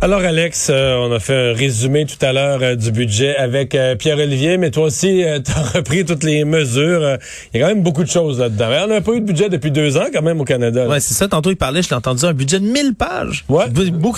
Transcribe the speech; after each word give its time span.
Alors 0.00 0.20
Alex, 0.20 0.68
euh, 0.70 0.94
on 0.94 1.12
a 1.12 1.18
fait 1.18 1.50
un 1.50 1.52
résumé 1.52 2.06
tout 2.06 2.24
à 2.24 2.32
l'heure 2.32 2.60
euh, 2.62 2.76
du 2.76 2.92
budget 2.92 3.34
avec 3.34 3.74
euh, 3.74 3.96
Pierre-Olivier, 3.96 4.56
mais 4.56 4.70
toi 4.70 4.84
aussi, 4.84 5.24
tu 5.44 5.50
as 5.50 5.62
repris 5.76 6.04
toutes 6.04 6.22
les 6.22 6.44
mesures. 6.44 7.18
Il 7.52 7.58
y 7.58 7.62
a 7.62 7.66
quand 7.66 7.74
même 7.74 7.82
beaucoup 7.82 8.04
de 8.04 8.08
choses 8.08 8.38
là-dedans. 8.38 8.68
On 8.84 8.86
n'a 8.86 9.00
pas 9.00 9.14
eu 9.14 9.20
de 9.20 9.26
budget 9.26 9.48
depuis 9.48 9.72
deux 9.72 9.96
ans 9.96 10.06
quand 10.12 10.22
même 10.22 10.40
au 10.40 10.44
Canada. 10.44 10.86
Ouais, 10.86 11.00
c'est 11.00 11.14
ça. 11.14 11.26
Tantôt, 11.26 11.50
il 11.50 11.56
parlait, 11.56 11.82
je 11.82 11.88
l'ai 11.88 11.96
entendu, 11.96 12.24
un 12.26 12.32
budget 12.32 12.60
de 12.60 12.66
1000 12.66 12.94
pages. 12.94 13.44
Ouais. 13.48 13.64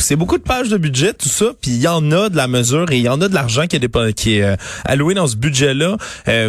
C'est 0.00 0.16
beaucoup 0.16 0.36
de 0.36 0.42
pages 0.42 0.68
de 0.68 0.76
budget, 0.76 1.14
tout 1.14 1.30
ça. 1.30 1.46
Puis 1.58 1.70
il 1.70 1.80
y 1.80 1.88
en 1.88 2.12
a 2.12 2.28
de 2.28 2.36
la 2.36 2.46
mesure 2.46 2.92
et 2.92 2.98
il 2.98 3.04
y 3.04 3.08
en 3.08 3.22
a 3.22 3.28
de 3.28 3.34
l'argent 3.34 3.66
qui 3.66 3.76
est, 3.76 4.12
qui 4.12 4.36
est 4.36 4.56
alloué 4.84 5.14
dans 5.14 5.28
ce 5.28 5.36
budget-là. 5.36 5.96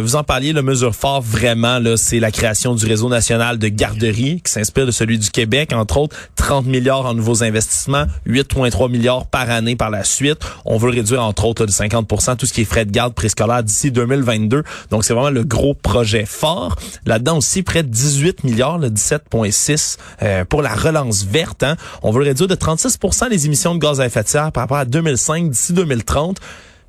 vous 0.02 0.14
en 0.14 0.24
parliez, 0.24 0.52
la 0.52 0.60
mesure 0.60 0.94
fort 0.94 1.22
vraiment, 1.22 1.78
là, 1.78 1.96
c'est 1.96 2.20
la 2.20 2.32
création 2.32 2.74
du 2.74 2.84
réseau 2.84 3.08
national 3.08 3.58
de 3.58 3.68
garderies 3.68 4.42
qui 4.44 4.52
s'inspire 4.52 4.84
de 4.84 4.90
celui 4.90 5.18
du 5.18 5.30
Québec. 5.30 5.72
Entre 5.72 5.96
autres, 5.96 6.16
30 6.36 6.66
milliards 6.66 7.06
en 7.06 7.14
nouveaux 7.14 7.42
investissements, 7.42 8.04
8,3 8.26 8.90
milliards 8.90 9.21
par 9.26 9.50
année 9.50 9.76
par 9.76 9.90
la 9.90 10.04
suite. 10.04 10.38
On 10.64 10.76
veut 10.76 10.90
réduire 10.90 11.22
entre 11.22 11.44
autres 11.44 11.66
de 11.66 11.72
50% 11.72 12.36
tout 12.36 12.46
ce 12.46 12.52
qui 12.52 12.62
est 12.62 12.64
frais 12.64 12.84
de 12.84 12.90
garde 12.90 13.14
préscolaire 13.14 13.62
d'ici 13.62 13.90
2022. 13.90 14.62
Donc 14.90 15.04
c'est 15.04 15.14
vraiment 15.14 15.30
le 15.30 15.44
gros 15.44 15.74
projet 15.74 16.24
fort. 16.26 16.76
Là-dedans 17.06 17.38
aussi 17.38 17.62
près 17.62 17.82
de 17.82 17.88
18 17.88 18.44
milliards, 18.44 18.80
17,6 18.80 19.96
euh, 20.22 20.44
pour 20.44 20.62
la 20.62 20.74
relance 20.74 21.24
verte. 21.24 21.62
Hein. 21.62 21.76
On 22.02 22.10
veut 22.10 22.22
réduire 22.22 22.48
de 22.48 22.54
36% 22.54 23.28
les 23.28 23.46
émissions 23.46 23.74
de 23.74 23.80
gaz 23.80 24.00
à 24.00 24.06
effet 24.06 24.22
de 24.22 24.28
serre 24.28 24.52
par 24.52 24.64
rapport 24.64 24.78
à 24.78 24.84
2005 24.84 25.50
d'ici 25.50 25.72
2030 25.72 26.40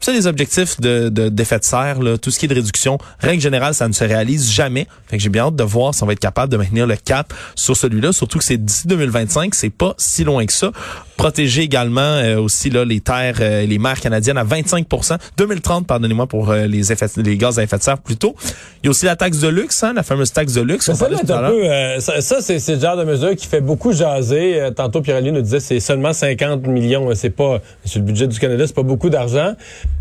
ça, 0.04 0.12
les 0.12 0.28
objectifs 0.28 0.82
de, 0.82 1.08
d'effet 1.30 1.60
de, 1.60 1.64
serre, 1.64 2.02
là, 2.02 2.18
tout 2.18 2.30
ce 2.30 2.38
qui 2.38 2.46
est 2.46 2.50
de 2.50 2.56
réduction, 2.56 2.98
règle 3.20 3.42
générale, 3.42 3.74
ça 3.74 3.88
ne 3.88 3.94
se 3.94 4.04
réalise 4.04 4.52
jamais. 4.52 4.86
Fait 5.08 5.16
que 5.16 5.24
j'ai 5.24 5.30
bien 5.30 5.46
hâte 5.46 5.56
de 5.56 5.64
voir 5.64 5.96
si 5.96 6.04
on 6.04 6.06
va 6.06 6.12
être 6.12 6.20
capable 6.20 6.52
de 6.52 6.58
maintenir 6.58 6.86
le 6.86 6.98
cap 6.98 7.34
sur 7.56 7.78
celui-là, 7.78 8.12
surtout 8.12 8.38
que 8.38 8.44
c'est 8.44 8.58
d'ici 8.58 8.86
2025, 8.88 9.56
c'est 9.56 9.70
pas 9.70 9.94
si 9.98 10.26
loin 10.26 10.46
que 10.46 10.52
ça. 10.52 10.72
Protéger 11.18 11.62
également 11.62 12.02
euh, 12.02 12.38
aussi 12.38 12.70
là 12.70 12.86
les 12.86 13.00
terres, 13.00 13.38
euh, 13.40 13.66
les 13.66 13.78
mers 13.78 14.00
canadiennes 14.00 14.38
à 14.38 14.44
25% 14.44 15.18
2030, 15.38 15.86
pardonnez-moi 15.86 16.28
pour 16.28 16.50
euh, 16.50 16.66
les 16.66 16.92
effets, 16.92 17.06
les 17.18 17.38
gaz 17.38 17.60
à 17.60 17.64
effet 17.64 17.78
de 17.78 17.84
serre 17.84 18.00
plutôt. 18.00 18.36
Il 18.82 18.86
y 18.86 18.88
a 18.88 18.92
aussi 18.92 19.06
la 19.06 19.16
taxe 19.16 19.40
de 19.40 19.48
luxe, 19.48 19.84
hein, 19.84 19.94
la 19.94 20.04
fameuse 20.04 20.34
taxe 20.34 20.54
de 20.54 20.62
luxe. 20.62 20.92
ça, 20.92 21.06
un 21.06 21.50
peu, 21.50 22.00
ça, 22.00 22.22
ça 22.22 22.42
c'est, 22.42 22.60
c'est 22.60 22.76
le 22.76 22.82
genre 22.82 22.98
de 22.98 23.04
mesure 23.04 23.36
qui 23.36 23.48
fait 23.48 23.62
beaucoup 23.62 23.92
jaser. 23.92 24.70
tantôt, 24.76 25.02
Pierre 25.02 25.22
nous 25.22 25.42
disait 25.42 25.60
c'est 25.60 25.80
seulement 25.80 26.14
50 26.14 26.68
millions. 26.68 27.10
C'est 27.14 27.30
pas 27.30 27.62
sur 27.86 28.00
le 28.00 28.06
budget 28.06 28.28
du 28.28 28.40
Canada, 28.40 28.66
c'est 28.66 28.76
pas 28.76 28.84
beaucoup 28.84 29.10
d'argent. 29.10 29.54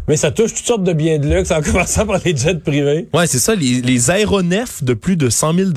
Mais 0.08 0.16
ça 0.16 0.30
touche 0.30 0.54
toutes 0.54 0.66
sortes 0.66 0.82
de 0.82 0.92
biens 0.92 1.18
de 1.18 1.28
luxe, 1.28 1.50
en 1.50 1.62
commençant 1.62 2.06
par 2.06 2.20
les 2.24 2.36
jets 2.36 2.54
privés. 2.56 3.08
Ouais, 3.14 3.26
c'est 3.26 3.38
ça, 3.38 3.54
les, 3.54 3.80
les, 3.80 4.10
aéronefs 4.10 4.82
de 4.82 4.94
plus 4.94 5.16
de 5.16 5.28
100 5.28 5.54
000 5.54 5.70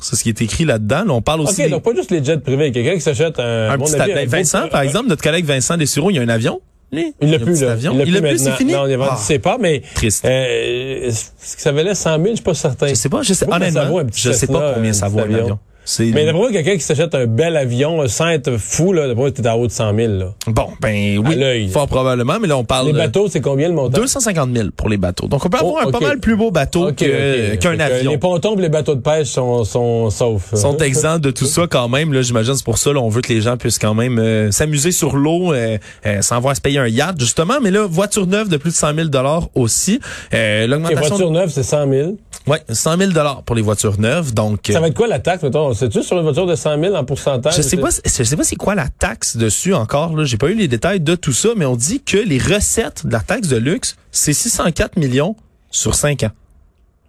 C'est 0.00 0.16
ce 0.16 0.22
qui 0.22 0.28
est 0.28 0.40
écrit 0.42 0.64
là-dedans. 0.64 1.04
on 1.08 1.22
parle 1.22 1.40
aussi... 1.40 1.62
OK, 1.62 1.70
donc 1.70 1.82
pas 1.82 1.94
juste 1.94 2.10
les 2.10 2.22
jets 2.22 2.38
privés. 2.38 2.70
Quelqu'un 2.72 2.94
qui 2.94 3.00
s'achète 3.00 3.38
un... 3.38 3.70
un 3.70 3.78
petit 3.78 3.96
avion. 3.96 4.26
Vincent, 4.26 4.68
par 4.68 4.82
exemple, 4.82 5.08
notre 5.08 5.22
collègue 5.22 5.44
Vincent 5.44 5.76
Dessureau, 5.76 6.10
il 6.10 6.16
y 6.16 6.18
a 6.18 6.22
un 6.22 6.28
avion. 6.28 6.60
Il 6.92 7.30
l'a 7.30 7.38
plus, 7.38 7.62
là. 7.62 7.72
Avion. 7.72 7.94
Il 8.04 8.12
l'a 8.12 8.20
plus, 8.20 8.38
c'est 8.38 8.52
fini? 8.52 8.72
Non, 8.72 8.86
il 8.86 8.98
ne 8.98 9.16
sait 9.16 9.38
pas, 9.38 9.56
mais... 9.58 9.82
Triste. 9.94 10.24
Euh, 10.24 11.10
ce 11.10 11.56
que 11.56 11.62
ça 11.62 11.72
valait 11.72 11.94
100 11.94 12.16
000, 12.16 12.24
je 12.28 12.34
suis 12.34 12.44
pas 12.44 12.54
certain. 12.54 12.88
Je 12.88 12.94
sais 12.94 13.08
pas, 13.08 13.22
je 13.22 13.32
sais, 13.32 13.46
honnêtement, 13.50 14.02
je 14.14 14.32
sais 14.32 14.46
pas 14.46 14.74
combien 14.74 14.92
ça 14.92 15.08
vaut 15.08 15.20
un 15.20 15.34
avion. 15.34 15.58
Mais 15.98 16.24
d'après 16.24 16.32
moi, 16.32 16.52
quelqu'un 16.52 16.74
qui 16.74 16.80
s'achète 16.80 17.14
un 17.14 17.26
bel 17.26 17.56
avion 17.56 18.06
sans 18.08 18.28
être 18.28 18.56
fou, 18.56 18.92
là, 18.92 19.06
d'après 19.06 19.20
moi, 19.20 19.30
t'es 19.30 19.46
à 19.46 19.56
haut 19.56 19.66
de 19.66 19.72
100 19.72 19.96
000. 19.96 20.12
Là. 20.12 20.26
Bon, 20.46 20.68
ben 20.80 21.18
oui, 21.18 21.68
fort 21.68 21.88
probablement, 21.88 22.38
mais 22.40 22.48
là, 22.48 22.56
on 22.56 22.64
parle... 22.64 22.86
Les 22.86 22.92
bateaux, 22.92 23.28
c'est 23.28 23.40
combien 23.40 23.68
le 23.68 23.74
montant? 23.74 24.00
250 24.00 24.54
000 24.54 24.68
pour 24.76 24.88
les 24.88 24.96
bateaux. 24.96 25.26
Donc, 25.26 25.44
on 25.44 25.48
peut 25.48 25.58
avoir 25.58 25.86
un 25.86 25.90
pas 25.90 26.00
mal 26.00 26.18
plus 26.18 26.36
beau 26.36 26.50
bateau 26.50 26.92
qu'un 26.92 27.80
avion. 27.80 28.10
Les 28.12 28.18
pontons 28.18 28.56
et 28.56 28.62
les 28.62 28.68
bateaux 28.68 28.94
de 28.94 29.00
pêche 29.00 29.28
sont, 29.28 29.64
sont 29.64 30.10
saufs. 30.10 30.54
sont 30.54 30.76
exempts 30.78 31.18
de 31.18 31.30
tout 31.30 31.46
ça 31.46 31.66
quand 31.68 31.88
même. 31.88 32.12
Là, 32.12 32.22
j'imagine 32.22 32.54
c'est 32.54 32.64
pour 32.64 32.78
ça, 32.78 32.92
là, 32.92 33.00
on 33.00 33.08
veut 33.08 33.22
que 33.22 33.32
les 33.32 33.40
gens 33.40 33.56
puissent 33.56 33.78
quand 33.78 33.94
même 33.94 34.18
euh, 34.18 34.50
s'amuser 34.50 34.92
sur 34.92 35.16
l'eau 35.16 35.52
euh, 35.52 35.78
euh, 36.06 36.22
sans 36.22 36.36
avoir 36.36 36.52
à 36.52 36.54
se 36.54 36.60
payer 36.60 36.78
un 36.78 36.88
yacht, 36.88 37.18
justement. 37.18 37.54
Mais 37.62 37.70
là, 37.70 37.86
voiture 37.86 38.26
neuve 38.26 38.48
de 38.48 38.56
plus 38.56 38.70
de 38.70 38.76
100 38.76 38.94
000 38.94 39.08
aussi. 39.54 40.00
Euh, 40.34 40.66
L'augmentation... 40.66 41.08
voiture 41.08 41.30
neuve, 41.30 41.50
c'est 41.50 41.62
100 41.62 41.90
000 41.90 42.16
Oui, 42.46 42.58
100 42.68 42.96
000 42.98 43.10
pour 43.44 43.56
les 43.56 43.62
voitures 43.62 43.98
neuves. 43.98 44.32
Donc, 44.34 44.70
ça 44.70 44.80
va 44.80 44.88
être 44.88 44.94
quoi 44.94 45.06
la 45.08 45.18
taxe, 45.18 45.42
mettons? 45.42 45.71
C'est-tu 45.74 46.02
sur 46.02 46.16
une 46.16 46.22
voiture 46.22 46.46
de 46.46 46.54
100 46.54 46.80
000 46.80 46.94
en 46.94 47.04
pourcentage? 47.04 47.56
Je 47.56 47.62
sais 47.62 47.76
pas, 47.76 47.88
je 47.90 48.22
sais 48.22 48.36
pas 48.36 48.44
c'est 48.44 48.56
quoi 48.56 48.74
la 48.74 48.88
taxe 48.88 49.36
dessus 49.36 49.74
encore. 49.74 50.16
Là, 50.16 50.24
j'ai 50.24 50.36
pas 50.36 50.48
eu 50.50 50.54
les 50.54 50.68
détails 50.68 51.00
de 51.00 51.14
tout 51.14 51.32
ça, 51.32 51.50
mais 51.56 51.64
on 51.64 51.76
dit 51.76 52.02
que 52.02 52.16
les 52.16 52.38
recettes 52.38 53.06
de 53.06 53.12
la 53.12 53.20
taxe 53.20 53.48
de 53.48 53.56
luxe, 53.56 53.96
c'est 54.10 54.32
604 54.32 54.96
millions 54.96 55.36
sur 55.70 55.94
5 55.94 56.24
ans. 56.24 56.30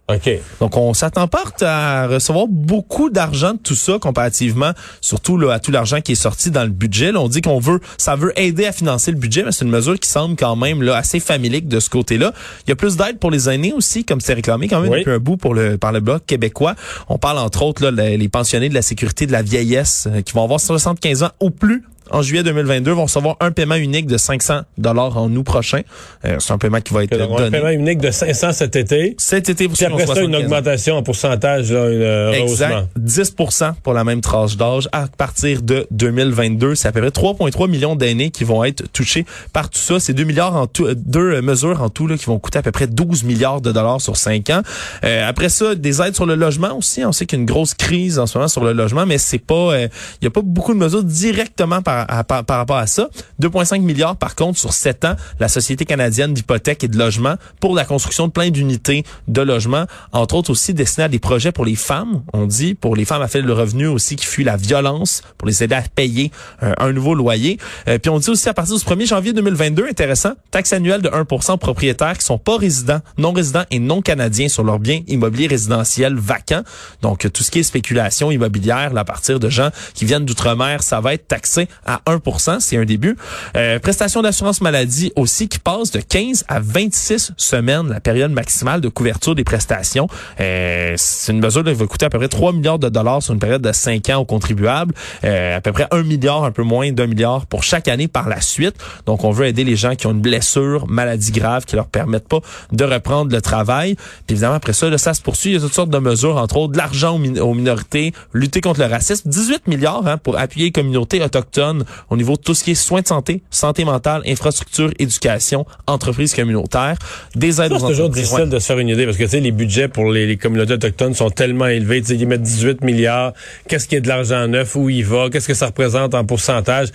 OK. 0.08 0.30
Donc, 0.60 0.76
on 0.76 0.92
s'attend 0.92 1.28
pas 1.28 1.44
à 1.62 2.06
recevoir 2.06 2.46
beaucoup 2.46 3.08
d'argent 3.08 3.54
de 3.54 3.58
tout 3.58 3.74
ça 3.74 3.98
comparativement, 3.98 4.72
surtout 5.00 5.38
là, 5.38 5.54
à 5.54 5.58
tout 5.58 5.70
l'argent 5.70 6.02
qui 6.02 6.12
est 6.12 6.16
sorti 6.16 6.50
dans 6.50 6.64
le 6.64 6.68
budget. 6.68 7.10
Là, 7.10 7.20
on 7.20 7.28
dit 7.28 7.40
qu'on 7.40 7.58
veut, 7.58 7.80
ça 7.96 8.14
veut 8.14 8.38
aider 8.38 8.66
à 8.66 8.72
financer 8.72 9.12
le 9.12 9.16
budget, 9.16 9.44
mais 9.44 9.52
c'est 9.52 9.64
une 9.64 9.70
mesure 9.70 9.98
qui 9.98 10.08
semble 10.08 10.36
quand 10.36 10.56
même 10.56 10.82
là, 10.82 10.96
assez 10.96 11.20
familique 11.20 11.68
de 11.68 11.80
ce 11.80 11.88
côté-là. 11.88 12.34
Il 12.66 12.70
y 12.70 12.72
a 12.72 12.76
plus 12.76 12.96
d'aide 12.96 13.18
pour 13.18 13.30
les 13.30 13.48
aînés 13.48 13.72
aussi, 13.72 14.04
comme 14.04 14.20
c'est 14.20 14.34
réclamé 14.34 14.68
quand 14.68 14.80
même 14.80 14.92
depuis 14.92 15.10
un 15.10 15.18
bout 15.18 15.38
pour 15.38 15.54
le, 15.54 15.78
par 15.78 15.92
le 15.92 16.00
Bloc 16.00 16.26
québécois. 16.26 16.74
On 17.08 17.16
parle 17.16 17.38
entre 17.38 17.62
autres 17.62 17.82
là, 17.82 17.90
les, 17.90 18.18
les 18.18 18.28
pensionnés 18.28 18.68
de 18.68 18.74
la 18.74 18.82
sécurité 18.82 19.26
de 19.26 19.32
la 19.32 19.40
vieillesse 19.40 20.06
euh, 20.10 20.20
qui 20.20 20.34
vont 20.34 20.44
avoir 20.44 20.60
75 20.60 21.22
ans 21.22 21.30
au 21.40 21.48
plus 21.48 21.82
en 22.10 22.22
juillet 22.22 22.42
2022, 22.42 22.92
vont 22.92 23.04
recevoir 23.04 23.36
un 23.40 23.50
paiement 23.50 23.74
unique 23.74 24.06
de 24.06 24.16
500 24.16 24.62
dollars 24.78 25.16
en 25.16 25.30
août 25.34 25.42
prochain. 25.42 25.80
Euh, 26.24 26.36
c'est 26.38 26.52
un 26.52 26.58
paiement 26.58 26.80
qui 26.80 26.92
va 26.92 27.04
être 27.04 27.16
donné. 27.16 27.46
Un 27.46 27.50
paiement 27.50 27.70
unique 27.70 27.98
de 27.98 28.10
500 28.10 28.52
cet 28.52 28.76
été. 28.76 29.14
Cet 29.18 29.48
été, 29.48 29.68
Puis 29.68 29.84
après 29.84 30.06
ça, 30.06 30.20
une 30.20 30.36
augmentation 30.36 30.96
en 30.96 31.02
pourcentage, 31.02 31.72
là, 31.72 31.90
une 31.90 32.02
euh, 32.02 32.32
exact. 32.32 32.88
10 32.96 33.34
pour 33.82 33.94
la 33.94 34.04
même 34.04 34.20
tranche 34.20 34.56
d'âge 34.56 34.88
à 34.92 35.06
partir 35.06 35.62
de 35.62 35.86
2022. 35.90 36.74
C'est 36.74 36.88
à 36.88 36.92
peu 36.92 37.00
près 37.00 37.10
3,3 37.10 37.70
millions 37.70 37.96
d'aînés 37.96 38.30
qui 38.30 38.44
vont 38.44 38.64
être 38.64 38.84
touchés 38.92 39.24
par 39.52 39.70
tout 39.70 39.78
ça. 39.78 40.00
C'est 40.00 40.12
2 40.12 40.24
milliards 40.24 40.56
en 40.56 40.66
tout, 40.66 40.88
deux 40.94 41.40
mesures 41.40 41.82
en 41.82 41.88
tout 41.88 42.06
là, 42.06 42.16
qui 42.16 42.26
vont 42.26 42.38
coûter 42.38 42.58
à 42.58 42.62
peu 42.62 42.72
près 42.72 42.86
12 42.86 43.24
milliards 43.24 43.60
de 43.60 43.72
dollars 43.72 44.00
sur 44.00 44.16
5 44.16 44.50
ans. 44.50 44.62
Euh, 45.04 45.28
après 45.28 45.48
ça, 45.48 45.74
des 45.74 46.02
aides 46.02 46.14
sur 46.14 46.26
le 46.26 46.34
logement 46.34 46.76
aussi. 46.76 47.04
On 47.04 47.12
sait 47.12 47.26
qu'il 47.26 47.38
y 47.38 47.40
a 47.40 47.42
une 47.42 47.46
grosse 47.46 47.74
crise 47.74 48.18
en 48.18 48.26
ce 48.26 48.38
moment 48.38 48.48
sur 48.48 48.64
le 48.64 48.72
logement, 48.72 49.06
mais 49.06 49.18
c'est 49.18 49.38
pas, 49.38 49.78
il 49.78 50.24
y 50.24 50.26
a 50.26 50.30
pas 50.30 50.42
beaucoup 50.42 50.74
de 50.74 50.78
mesures 50.78 51.04
directement 51.04 51.82
par 51.82 51.93
par, 52.26 52.44
rapport 52.48 52.76
à 52.76 52.86
ça. 52.86 53.08
2,5 53.40 53.80
milliards 53.80 54.16
par 54.16 54.34
contre 54.34 54.58
sur 54.58 54.72
7 54.72 55.04
ans, 55.04 55.16
la 55.40 55.48
Société 55.48 55.84
canadienne 55.84 56.34
d'hypothèques 56.34 56.84
et 56.84 56.88
de 56.88 56.98
logement 56.98 57.34
pour 57.60 57.74
la 57.74 57.84
construction 57.84 58.26
de 58.26 58.32
plein 58.32 58.50
d'unités 58.50 59.04
de 59.28 59.42
logement, 59.42 59.86
entre 60.12 60.34
autres 60.34 60.50
aussi 60.50 60.74
destinées 60.74 61.04
à 61.04 61.08
des 61.08 61.18
projets 61.18 61.52
pour 61.52 61.64
les 61.64 61.76
femmes, 61.76 62.22
on 62.32 62.46
dit, 62.46 62.74
pour 62.74 62.96
les 62.96 63.04
femmes 63.04 63.22
à 63.22 63.28
faible 63.28 63.50
revenu 63.50 63.86
aussi 63.86 64.16
qui 64.16 64.26
fuient 64.26 64.44
la 64.44 64.56
violence, 64.56 65.22
pour 65.38 65.48
les 65.48 65.62
aider 65.62 65.74
à 65.74 65.82
payer 65.82 66.30
euh, 66.62 66.72
un 66.78 66.92
nouveau 66.92 67.14
loyer. 67.14 67.58
Euh, 67.88 67.98
puis 67.98 68.10
on 68.10 68.18
dit 68.18 68.30
aussi 68.30 68.48
à 68.48 68.54
partir 68.54 68.76
du 68.76 68.84
1er 68.84 69.06
janvier 69.06 69.32
2022, 69.32 69.86
intéressant, 69.88 70.32
taxe 70.50 70.72
annuelle 70.72 71.02
de 71.02 71.08
1 71.08 71.24
aux 71.52 71.56
propriétaires 71.56 72.18
qui 72.18 72.24
sont 72.24 72.38
pas 72.38 72.56
résidents, 72.56 73.00
non 73.18 73.32
résidents 73.32 73.64
et 73.70 73.78
non 73.78 74.02
canadiens 74.02 74.48
sur 74.48 74.64
leurs 74.64 74.78
biens 74.78 75.00
immobiliers 75.06 75.46
résidentiels 75.46 76.14
vacants. 76.14 76.62
Donc 77.02 77.30
tout 77.32 77.42
ce 77.42 77.50
qui 77.50 77.60
est 77.60 77.62
spéculation 77.62 78.30
immobilière 78.30 78.92
là, 78.92 79.00
à 79.00 79.04
partir 79.04 79.40
de 79.40 79.48
gens 79.48 79.70
qui 79.94 80.04
viennent 80.04 80.24
d'outre-mer, 80.24 80.82
ça 80.82 81.00
va 81.00 81.14
être 81.14 81.28
taxé 81.28 81.68
à 81.86 82.00
1% 82.06 82.60
c'est 82.60 82.76
un 82.76 82.84
début. 82.84 83.16
Euh, 83.56 83.78
prestation 83.78 84.22
d'assurance 84.22 84.60
maladie 84.60 85.12
aussi 85.16 85.48
qui 85.48 85.58
passe 85.58 85.90
de 85.90 86.00
15 86.00 86.44
à 86.48 86.60
26 86.60 87.32
semaines, 87.36 87.88
la 87.88 88.00
période 88.00 88.30
maximale 88.30 88.80
de 88.80 88.88
couverture 88.88 89.34
des 89.34 89.44
prestations. 89.44 90.08
Euh, 90.40 90.94
c'est 90.96 91.32
une 91.32 91.40
mesure 91.40 91.64
qui 91.64 91.72
va 91.72 91.86
coûter 91.86 92.06
à 92.06 92.10
peu 92.10 92.18
près 92.18 92.28
3 92.28 92.52
milliards 92.52 92.78
de 92.78 92.88
dollars 92.88 93.22
sur 93.22 93.34
une 93.34 93.40
période 93.40 93.62
de 93.62 93.72
5 93.72 94.08
ans 94.10 94.18
aux 94.18 94.24
contribuables, 94.24 94.94
euh, 95.24 95.56
à 95.56 95.60
peu 95.60 95.72
près 95.72 95.86
1 95.90 96.02
milliard, 96.02 96.44
un 96.44 96.50
peu 96.50 96.62
moins 96.62 96.92
d'un 96.92 97.06
milliard 97.06 97.46
pour 97.46 97.62
chaque 97.62 97.88
année 97.88 98.08
par 98.08 98.28
la 98.28 98.40
suite. 98.40 98.76
Donc, 99.06 99.24
on 99.24 99.30
veut 99.30 99.46
aider 99.46 99.64
les 99.64 99.76
gens 99.76 99.94
qui 99.94 100.06
ont 100.06 100.12
une 100.12 100.20
blessure, 100.20 100.86
maladie 100.88 101.32
grave, 101.32 101.64
qui 101.64 101.76
leur 101.76 101.86
permettent 101.86 102.28
pas 102.28 102.40
de 102.72 102.84
reprendre 102.84 103.32
le 103.32 103.40
travail. 103.40 103.96
Puis 104.26 104.34
évidemment, 104.34 104.54
après 104.54 104.72
ça, 104.72 104.88
là, 104.88 104.98
ça 104.98 105.14
se 105.14 105.22
poursuit. 105.22 105.50
Il 105.50 105.54
y 105.54 105.56
a 105.56 105.60
toutes 105.60 105.74
sortes 105.74 105.90
de 105.90 105.98
mesures, 105.98 106.36
entre 106.36 106.56
autres 106.56 106.72
de 106.72 106.78
l'argent 106.78 107.14
aux, 107.14 107.54
minorités, 107.54 108.12
lutter 108.32 108.60
contre 108.60 108.80
le 108.80 108.86
racisme. 108.86 109.28
18 109.28 109.66
milliards 109.66 110.06
hein, 110.06 110.18
pour 110.18 110.38
appuyer 110.38 110.66
les 110.66 110.72
communautés 110.72 111.22
autochtones 111.22 111.73
au 112.10 112.16
niveau 112.16 112.34
de 112.36 112.42
tout 112.42 112.54
ce 112.54 112.64
qui 112.64 112.72
est 112.72 112.74
soins 112.74 113.00
de 113.00 113.06
santé, 113.06 113.42
santé 113.50 113.84
mentale, 113.84 114.22
infrastructure, 114.26 114.90
éducation, 114.98 115.66
entreprises 115.86 116.34
communautaires, 116.34 116.96
des 117.34 117.60
aides 117.60 117.72
aux 117.72 117.78
C'est 117.78 117.86
toujours 117.86 118.10
difficile 118.10 118.48
de 118.48 118.58
se 118.58 118.66
faire 118.66 118.78
une 118.78 118.88
idée 118.88 119.04
parce 119.04 119.16
que 119.16 119.24
tu 119.24 119.30
sais 119.30 119.40
les 119.40 119.50
budgets 119.50 119.88
pour 119.88 120.10
les, 120.10 120.36
communautés 120.36 120.74
autochtones 120.74 121.14
sont 121.14 121.30
tellement 121.30 121.66
élevés, 121.66 122.00
tu 122.02 122.08
sais 122.08 122.14
ils 122.14 122.26
mettent 122.26 122.42
18 122.42 122.82
milliards, 122.82 123.32
qu'est-ce 123.68 123.88
qui 123.88 123.96
est 123.96 124.00
de 124.00 124.08
l'argent 124.08 124.46
neuf, 124.46 124.76
où 124.76 124.88
il 124.88 125.04
va, 125.04 125.28
qu'est-ce 125.30 125.48
que 125.48 125.54
ça 125.54 125.66
représente 125.66 126.14
en 126.14 126.24
pourcentage? 126.24 126.88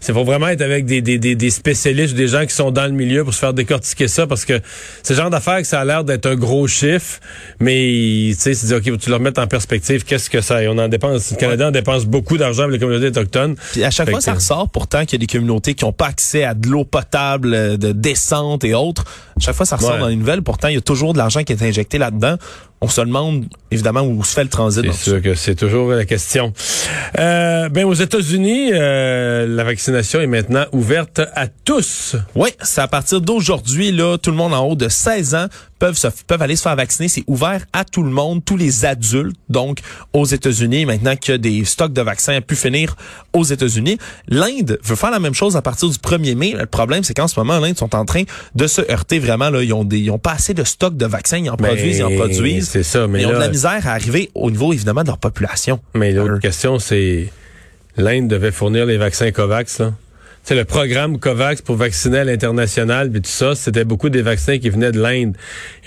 C'est 0.00 0.12
faut 0.12 0.24
vraiment 0.24 0.48
être 0.48 0.62
avec 0.62 0.84
des, 0.86 1.02
des, 1.02 1.18
des, 1.18 1.50
spécialistes, 1.50 2.14
des 2.14 2.28
gens 2.28 2.46
qui 2.46 2.54
sont 2.54 2.70
dans 2.70 2.86
le 2.86 2.92
milieu 2.92 3.24
pour 3.24 3.34
se 3.34 3.38
faire 3.38 3.52
décortiquer 3.52 4.08
ça 4.08 4.26
parce 4.26 4.44
que 4.44 4.60
c'est 5.02 5.14
le 5.14 5.20
genre 5.20 5.30
d'affaires 5.30 5.58
que 5.58 5.66
ça 5.66 5.80
a 5.80 5.84
l'air 5.84 6.04
d'être 6.04 6.26
un 6.26 6.36
gros 6.36 6.66
chiffre, 6.66 7.20
mais 7.60 8.30
tu 8.30 8.34
sais 8.38 8.54
c'est 8.54 8.66
dire 8.66 8.76
OK, 8.76 8.98
tu 8.98 9.10
leur 9.10 9.20
mettre 9.20 9.40
en 9.40 9.46
perspective? 9.46 10.04
Qu'est-ce 10.04 10.30
que 10.30 10.40
ça 10.40 10.56
on 10.68 10.78
en 10.78 10.88
dépense 10.88 11.30
le 11.30 11.36
Canada 11.36 11.68
en 11.68 11.70
dépense 11.70 12.04
beaucoup 12.04 12.36
d'argent 12.36 12.64
avec 12.64 12.74
les 12.74 12.78
communautés 12.78 13.08
autochtones. 13.08 13.56
Puis 13.72 13.84
à 13.84 13.90
chaque 13.90 14.10
fois 14.10 14.20
ça 14.26 14.34
ressort 14.34 14.68
pourtant 14.68 15.02
qu'il 15.02 15.12
y 15.12 15.14
a 15.22 15.24
des 15.24 15.32
communautés 15.32 15.74
qui 15.74 15.84
n'ont 15.84 15.92
pas 15.92 16.08
accès 16.08 16.42
à 16.42 16.54
de 16.54 16.68
l'eau 16.68 16.84
potable, 16.84 17.54
euh, 17.54 17.76
de 17.76 17.92
descente 17.92 18.64
et 18.64 18.74
autres. 18.74 19.04
Chaque 19.38 19.54
fois, 19.54 19.66
ça 19.66 19.76
ressort 19.76 19.92
Ouais. 19.94 19.98
dans 20.00 20.08
les 20.08 20.16
nouvelles. 20.16 20.42
Pourtant, 20.42 20.68
il 20.68 20.74
y 20.74 20.78
a 20.78 20.80
toujours 20.82 21.12
de 21.12 21.18
l'argent 21.18 21.42
qui 21.44 21.52
est 21.52 21.62
injecté 21.62 21.98
là-dedans. 21.98 22.36
On 22.82 22.88
se 22.88 23.00
demande 23.00 23.46
évidemment 23.70 24.02
où 24.02 24.22
se 24.22 24.34
fait 24.34 24.44
le 24.44 24.50
transit. 24.50 24.82
C'est 24.84 24.92
ça. 24.92 25.04
sûr 25.12 25.22
que 25.22 25.34
c'est 25.34 25.54
toujours 25.54 25.90
la 25.90 26.04
question. 26.04 26.52
Euh, 27.18 27.68
ben 27.70 27.84
aux 27.86 27.94
États-Unis, 27.94 28.70
euh, 28.72 29.46
la 29.46 29.64
vaccination 29.64 30.20
est 30.20 30.26
maintenant 30.26 30.66
ouverte 30.72 31.20
à 31.34 31.46
tous. 31.48 32.16
Oui, 32.34 32.50
c'est 32.62 32.82
à 32.82 32.88
partir 32.88 33.20
d'aujourd'hui 33.22 33.92
là, 33.92 34.18
tout 34.18 34.30
le 34.30 34.36
monde 34.36 34.52
en 34.52 34.62
haut 34.66 34.74
de 34.74 34.88
16 34.90 35.34
ans 35.34 35.46
peuvent 35.78 35.96
se, 35.96 36.08
peuvent 36.26 36.42
aller 36.42 36.56
se 36.56 36.62
faire 36.62 36.76
vacciner. 36.76 37.08
C'est 37.08 37.24
ouvert 37.26 37.64
à 37.72 37.84
tout 37.84 38.02
le 38.02 38.10
monde, 38.10 38.44
tous 38.44 38.58
les 38.58 38.84
adultes. 38.84 39.36
Donc 39.48 39.78
aux 40.12 40.26
États-Unis, 40.26 40.84
maintenant 40.84 41.16
que 41.16 41.32
des 41.32 41.64
stocks 41.64 41.94
de 41.94 42.02
vaccins 42.02 42.36
ont 42.36 42.42
pu 42.42 42.56
finir 42.56 42.94
aux 43.32 43.44
États-Unis, 43.44 43.96
l'Inde 44.28 44.78
veut 44.84 44.96
faire 44.96 45.10
la 45.10 45.18
même 45.20 45.34
chose 45.34 45.56
à 45.56 45.62
partir 45.62 45.88
du 45.88 45.96
1er 45.96 46.34
mai. 46.34 46.52
Le 46.58 46.66
problème, 46.66 47.04
c'est 47.04 47.14
qu'en 47.14 47.28
ce 47.28 47.40
moment, 47.40 47.58
l'Inde 47.58 47.78
sont 47.78 47.94
en 47.96 48.04
train 48.04 48.22
de 48.54 48.66
se 48.66 48.82
heurter 48.90 49.18
vraiment. 49.26 49.50
Là, 49.50 49.62
ils 49.62 49.72
ont 49.72 49.84
des, 49.84 49.98
ils 49.98 50.10
ont 50.10 50.18
pas 50.18 50.32
assez 50.32 50.54
de 50.54 50.64
stocks 50.64 50.96
de 50.96 51.06
vaccins. 51.06 51.38
Ils 51.38 51.50
en 51.50 51.56
produisent, 51.56 51.98
ils 51.98 52.04
en 52.04 52.10
produisent. 52.16 52.68
C'est 52.68 52.82
ça, 52.82 53.06
mais 53.06 53.22
ils 53.22 53.26
ont 53.26 53.32
de 53.32 53.36
la 53.38 53.48
misère 53.48 53.86
à 53.86 53.92
arriver 53.92 54.30
au 54.34 54.50
niveau 54.50 54.72
évidemment 54.72 55.02
de 55.02 55.08
leur 55.08 55.18
population. 55.18 55.80
mais 55.94 56.12
l'autre 56.12 56.34
Euh. 56.34 56.38
question, 56.38 56.78
c'est 56.78 57.28
l'Inde 57.96 58.28
devait 58.28 58.50
fournir 58.52 58.86
les 58.86 58.96
vaccins 58.98 59.30
COVAX. 59.32 59.78
Là. 59.80 59.92
C'est 60.48 60.54
le 60.54 60.64
programme 60.64 61.18
COVAX 61.18 61.60
pour 61.60 61.74
vacciner 61.74 62.18
à 62.18 62.24
l'international, 62.24 63.10
puis 63.10 63.20
tout 63.20 63.28
ça, 63.28 63.56
c'était 63.56 63.82
beaucoup 63.82 64.10
des 64.10 64.22
vaccins 64.22 64.58
qui 64.58 64.70
venaient 64.70 64.92
de 64.92 65.00
l'Inde. 65.00 65.36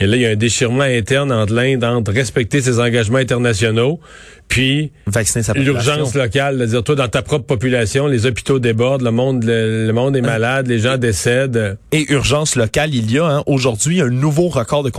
Et 0.01 0.05
là, 0.05 0.17
il 0.17 0.21
y 0.21 0.25
a 0.25 0.31
un 0.31 0.35
déchirement 0.35 0.83
interne 0.83 1.31
entre 1.31 1.53
l'Inde, 1.53 1.85
entre 1.85 2.11
respecter 2.11 2.59
ses 2.59 2.77
engagements 2.81 3.19
internationaux, 3.19 4.01
puis 4.49 4.91
Vacciner 5.05 5.43
sa 5.43 5.53
l'urgence 5.53 6.15
locale, 6.15 6.57
de 6.57 6.65
dire 6.65 6.83
toi 6.83 6.95
dans 6.95 7.07
ta 7.07 7.21
propre 7.21 7.45
population, 7.45 8.07
les 8.07 8.25
hôpitaux 8.25 8.57
débordent, 8.57 9.03
le 9.03 9.11
monde, 9.11 9.43
le, 9.43 9.85
le 9.85 9.93
monde 9.93 10.17
est 10.17 10.21
malade, 10.21 10.67
les 10.67 10.79
gens 10.79 10.97
décèdent. 10.97 11.77
Et 11.91 12.11
urgence 12.11 12.55
locale, 12.55 12.93
il 12.93 13.11
y 13.11 13.19
a 13.19 13.25
hein, 13.25 13.43
aujourd'hui 13.45 14.01
un 14.01 14.09
nouveau 14.09 14.47
record 14.47 14.81
de 14.81 14.91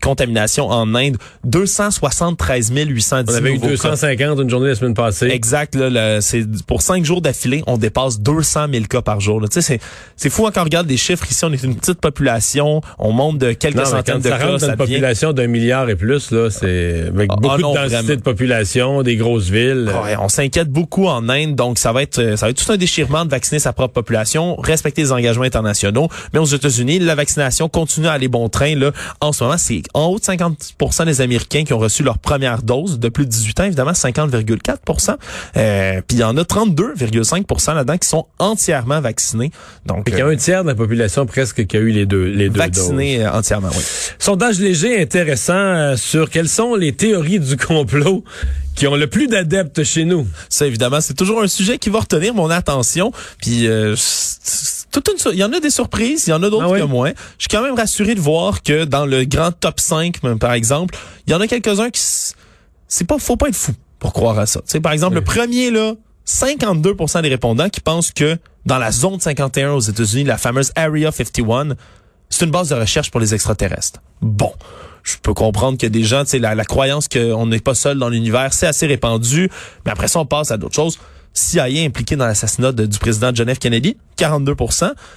contamination 0.00 0.68
en 0.68 0.94
Inde, 0.94 1.18
273 1.44 2.72
810 2.72 3.12
On 3.12 3.34
avait 3.34 3.50
eu 3.50 3.54
nouveaux 3.54 3.66
cas. 3.66 3.90
250 3.90 4.40
une 4.40 4.50
journée 4.50 4.68
la 4.68 4.74
semaine 4.74 4.94
passée. 4.94 5.26
Exact, 5.26 5.74
là, 5.74 6.22
c'est 6.22 6.44
pour 6.66 6.80
cinq 6.80 7.04
jours 7.04 7.20
d'affilée, 7.20 7.62
on 7.66 7.76
dépasse 7.76 8.18
200 8.20 8.68
000 8.72 8.84
cas 8.86 8.95
par 9.02 9.20
jour. 9.20 9.40
Tu 9.48 9.60
sais, 9.62 9.80
c'est 10.16 10.30
fou 10.30 10.46
hein, 10.46 10.50
quand 10.54 10.60
on 10.62 10.64
regarde 10.64 10.88
les 10.88 10.96
chiffres 10.96 11.26
ici, 11.30 11.44
on 11.44 11.52
est 11.52 11.62
une 11.62 11.76
petite 11.76 12.00
population, 12.00 12.80
on 12.98 13.12
monte 13.12 13.38
de 13.38 13.52
quelques 13.52 13.76
Non, 13.76 13.84
centaines 13.84 14.18
de 14.20 14.28
ça 14.28 14.38
cas, 14.38 14.46
rentre 14.46 14.52
dans 14.52 14.58
ça 14.58 14.66
une 14.66 14.72
devient 14.72 14.94
population 14.94 15.32
d'un 15.32 15.46
milliard 15.46 15.88
et 15.88 15.96
plus, 15.96 16.30
là, 16.30 16.50
c'est 16.50 17.08
avec 17.14 17.30
Ah, 17.32 17.36
beaucoup 17.36 17.54
ah 17.54 17.58
non, 17.58 17.70
de 17.72 17.76
densité 17.78 17.96
vraiment. 17.96 18.14
de 18.16 18.20
population, 18.22 19.02
des 19.02 19.16
grosses 19.16 19.48
villes. 19.48 19.90
Ouais, 20.04 20.16
on 20.20 20.28
s'inquiète 20.28 20.70
beaucoup 20.70 21.06
en 21.06 21.28
Inde, 21.28 21.54
donc 21.54 21.78
ça 21.78 21.92
va 21.92 22.02
être 22.02 22.18
euh, 22.18 22.36
ça 22.36 22.46
va 22.46 22.50
être 22.50 22.64
tout 22.64 22.72
un 22.72 22.76
déchirement 22.76 23.24
de 23.24 23.30
vacciner 23.30 23.58
sa 23.58 23.72
propre 23.72 23.94
population, 23.94 24.56
respecter 24.56 25.02
les 25.02 25.12
engagements 25.12 25.44
internationaux. 25.44 26.08
Mais 26.32 26.38
aux 26.38 26.44
États-Unis, 26.44 26.98
la 26.98 27.14
vaccination 27.14 27.68
continue 27.68 28.06
à 28.08 28.12
aller 28.12 28.28
bon 28.28 28.48
train. 28.48 28.74
Là, 28.76 28.92
en 29.20 29.32
ce 29.32 29.44
moment, 29.44 29.58
c'est 29.58 29.82
en 29.94 30.06
haut 30.06 30.18
de 30.18 30.24
50% 30.24 31.04
des 31.04 31.20
Américains 31.20 31.64
qui 31.64 31.72
ont 31.72 31.78
reçu 31.78 32.02
leur 32.02 32.18
première 32.18 32.62
dose 32.62 32.98
de 32.98 33.08
plus 33.08 33.24
de 33.24 33.30
18 33.30 33.60
ans, 33.60 33.64
évidemment 33.64 33.92
50,4%. 33.92 35.16
Euh, 35.56 36.00
Puis 36.06 36.16
il 36.18 36.20
y 36.20 36.24
en 36.24 36.36
a 36.36 36.42
32,5% 36.42 37.74
là-dedans 37.74 37.98
qui 37.98 38.08
sont 38.08 38.26
entièrement 38.38 38.85
vaccinés. 39.00 39.50
Donc 39.86 40.04
Il 40.08 40.16
y 40.16 40.20
a 40.20 40.26
euh, 40.26 40.32
un 40.32 40.36
tiers 40.36 40.62
de 40.62 40.68
la 40.68 40.74
population 40.74 41.26
presque 41.26 41.66
qui 41.66 41.76
a 41.76 41.80
eu 41.80 41.90
les 41.90 42.06
deux, 42.06 42.24
les 42.24 42.48
deux 42.48 42.58
vaccinés 42.58 43.24
euh, 43.24 43.32
entièrement, 43.32 43.68
oui. 43.76 43.82
Sondage 44.18 44.58
léger 44.60 45.00
intéressant 45.00 45.54
euh, 45.54 45.96
sur 45.96 46.30
quelles 46.30 46.48
sont 46.48 46.74
les 46.74 46.92
théories 46.92 47.40
du 47.40 47.56
complot 47.56 48.24
qui 48.74 48.86
ont 48.86 48.94
le 48.96 49.06
plus 49.06 49.26
d'adeptes 49.26 49.84
chez 49.84 50.04
nous? 50.04 50.26
Ça, 50.48 50.66
évidemment, 50.66 51.00
c'est 51.00 51.14
toujours 51.14 51.42
un 51.42 51.48
sujet 51.48 51.78
qui 51.78 51.88
va 51.90 52.00
retenir 52.00 52.34
mon 52.34 52.50
attention. 52.50 53.10
Puis, 53.40 53.66
euh, 53.66 53.94
toute 54.92 55.08
une, 55.08 55.32
il 55.32 55.38
y 55.38 55.44
en 55.44 55.52
a 55.52 55.60
des 55.60 55.70
surprises, 55.70 56.26
il 56.26 56.30
y 56.30 56.32
en 56.32 56.42
a 56.42 56.50
d'autres 56.50 56.64
Ah 56.68 56.70
oui? 56.72 56.80
que 56.80 56.84
moins. 56.84 57.10
Je 57.38 57.42
suis 57.44 57.48
quand 57.50 57.62
même 57.62 57.74
rassuré 57.74 58.14
de 58.14 58.20
voir 58.20 58.62
que 58.62 58.84
dans 58.84 59.04
le 59.06 59.24
grand 59.24 59.52
top 59.52 59.80
5, 59.80 60.22
même, 60.22 60.38
par 60.38 60.52
exemple, 60.52 60.94
il 61.26 61.32
y 61.32 61.34
en 61.34 61.40
a 61.40 61.46
quelques-uns 61.46 61.90
qui... 61.90 62.00
C'est 62.88 63.06
pas, 63.06 63.18
faut 63.18 63.36
pas 63.36 63.48
être 63.48 63.56
fou 63.56 63.72
pour 63.98 64.12
croire 64.12 64.38
à 64.38 64.46
ça. 64.46 64.60
Tu 64.60 64.66
sais, 64.72 64.80
par 64.80 64.92
exemple, 64.92 65.14
Oui. 65.14 65.20
le 65.20 65.24
premier, 65.24 65.70
là, 65.70 65.94
52% 66.26 67.22
des 67.22 67.28
répondants 67.28 67.68
qui 67.68 67.80
pensent 67.80 68.10
que 68.12 68.36
dans 68.66 68.78
la 68.78 68.90
zone 68.92 69.20
51 69.20 69.72
aux 69.72 69.80
États-Unis, 69.80 70.24
la 70.24 70.36
fameuse 70.36 70.72
Area 70.76 71.10
51, 71.10 71.76
c'est 72.28 72.44
une 72.44 72.50
base 72.50 72.68
de 72.68 72.74
recherche 72.74 73.10
pour 73.10 73.20
les 73.20 73.34
extraterrestres. 73.34 74.00
Bon. 74.20 74.52
Je 75.04 75.14
peux 75.22 75.34
comprendre 75.34 75.78
que 75.78 75.86
des 75.86 76.02
gens, 76.02 76.24
tu 76.24 76.30
sais, 76.30 76.38
la, 76.40 76.56
la 76.56 76.64
croyance 76.64 77.06
qu'on 77.06 77.46
n'est 77.46 77.60
pas 77.60 77.76
seul 77.76 77.96
dans 77.96 78.08
l'univers, 78.08 78.52
c'est 78.52 78.66
assez 78.66 78.88
répandu. 78.88 79.48
Mais 79.84 79.92
après 79.92 80.08
ça, 80.08 80.18
on 80.18 80.26
passe 80.26 80.50
à 80.50 80.56
d'autres 80.56 80.74
choses. 80.74 80.98
CIA 81.32 81.84
impliqué 81.84 82.16
dans 82.16 82.26
l'assassinat 82.26 82.72
du 82.72 82.98
président 82.98 83.30
John 83.32 83.54
F. 83.54 83.58
Kennedy, 83.58 83.96
42 84.16 84.56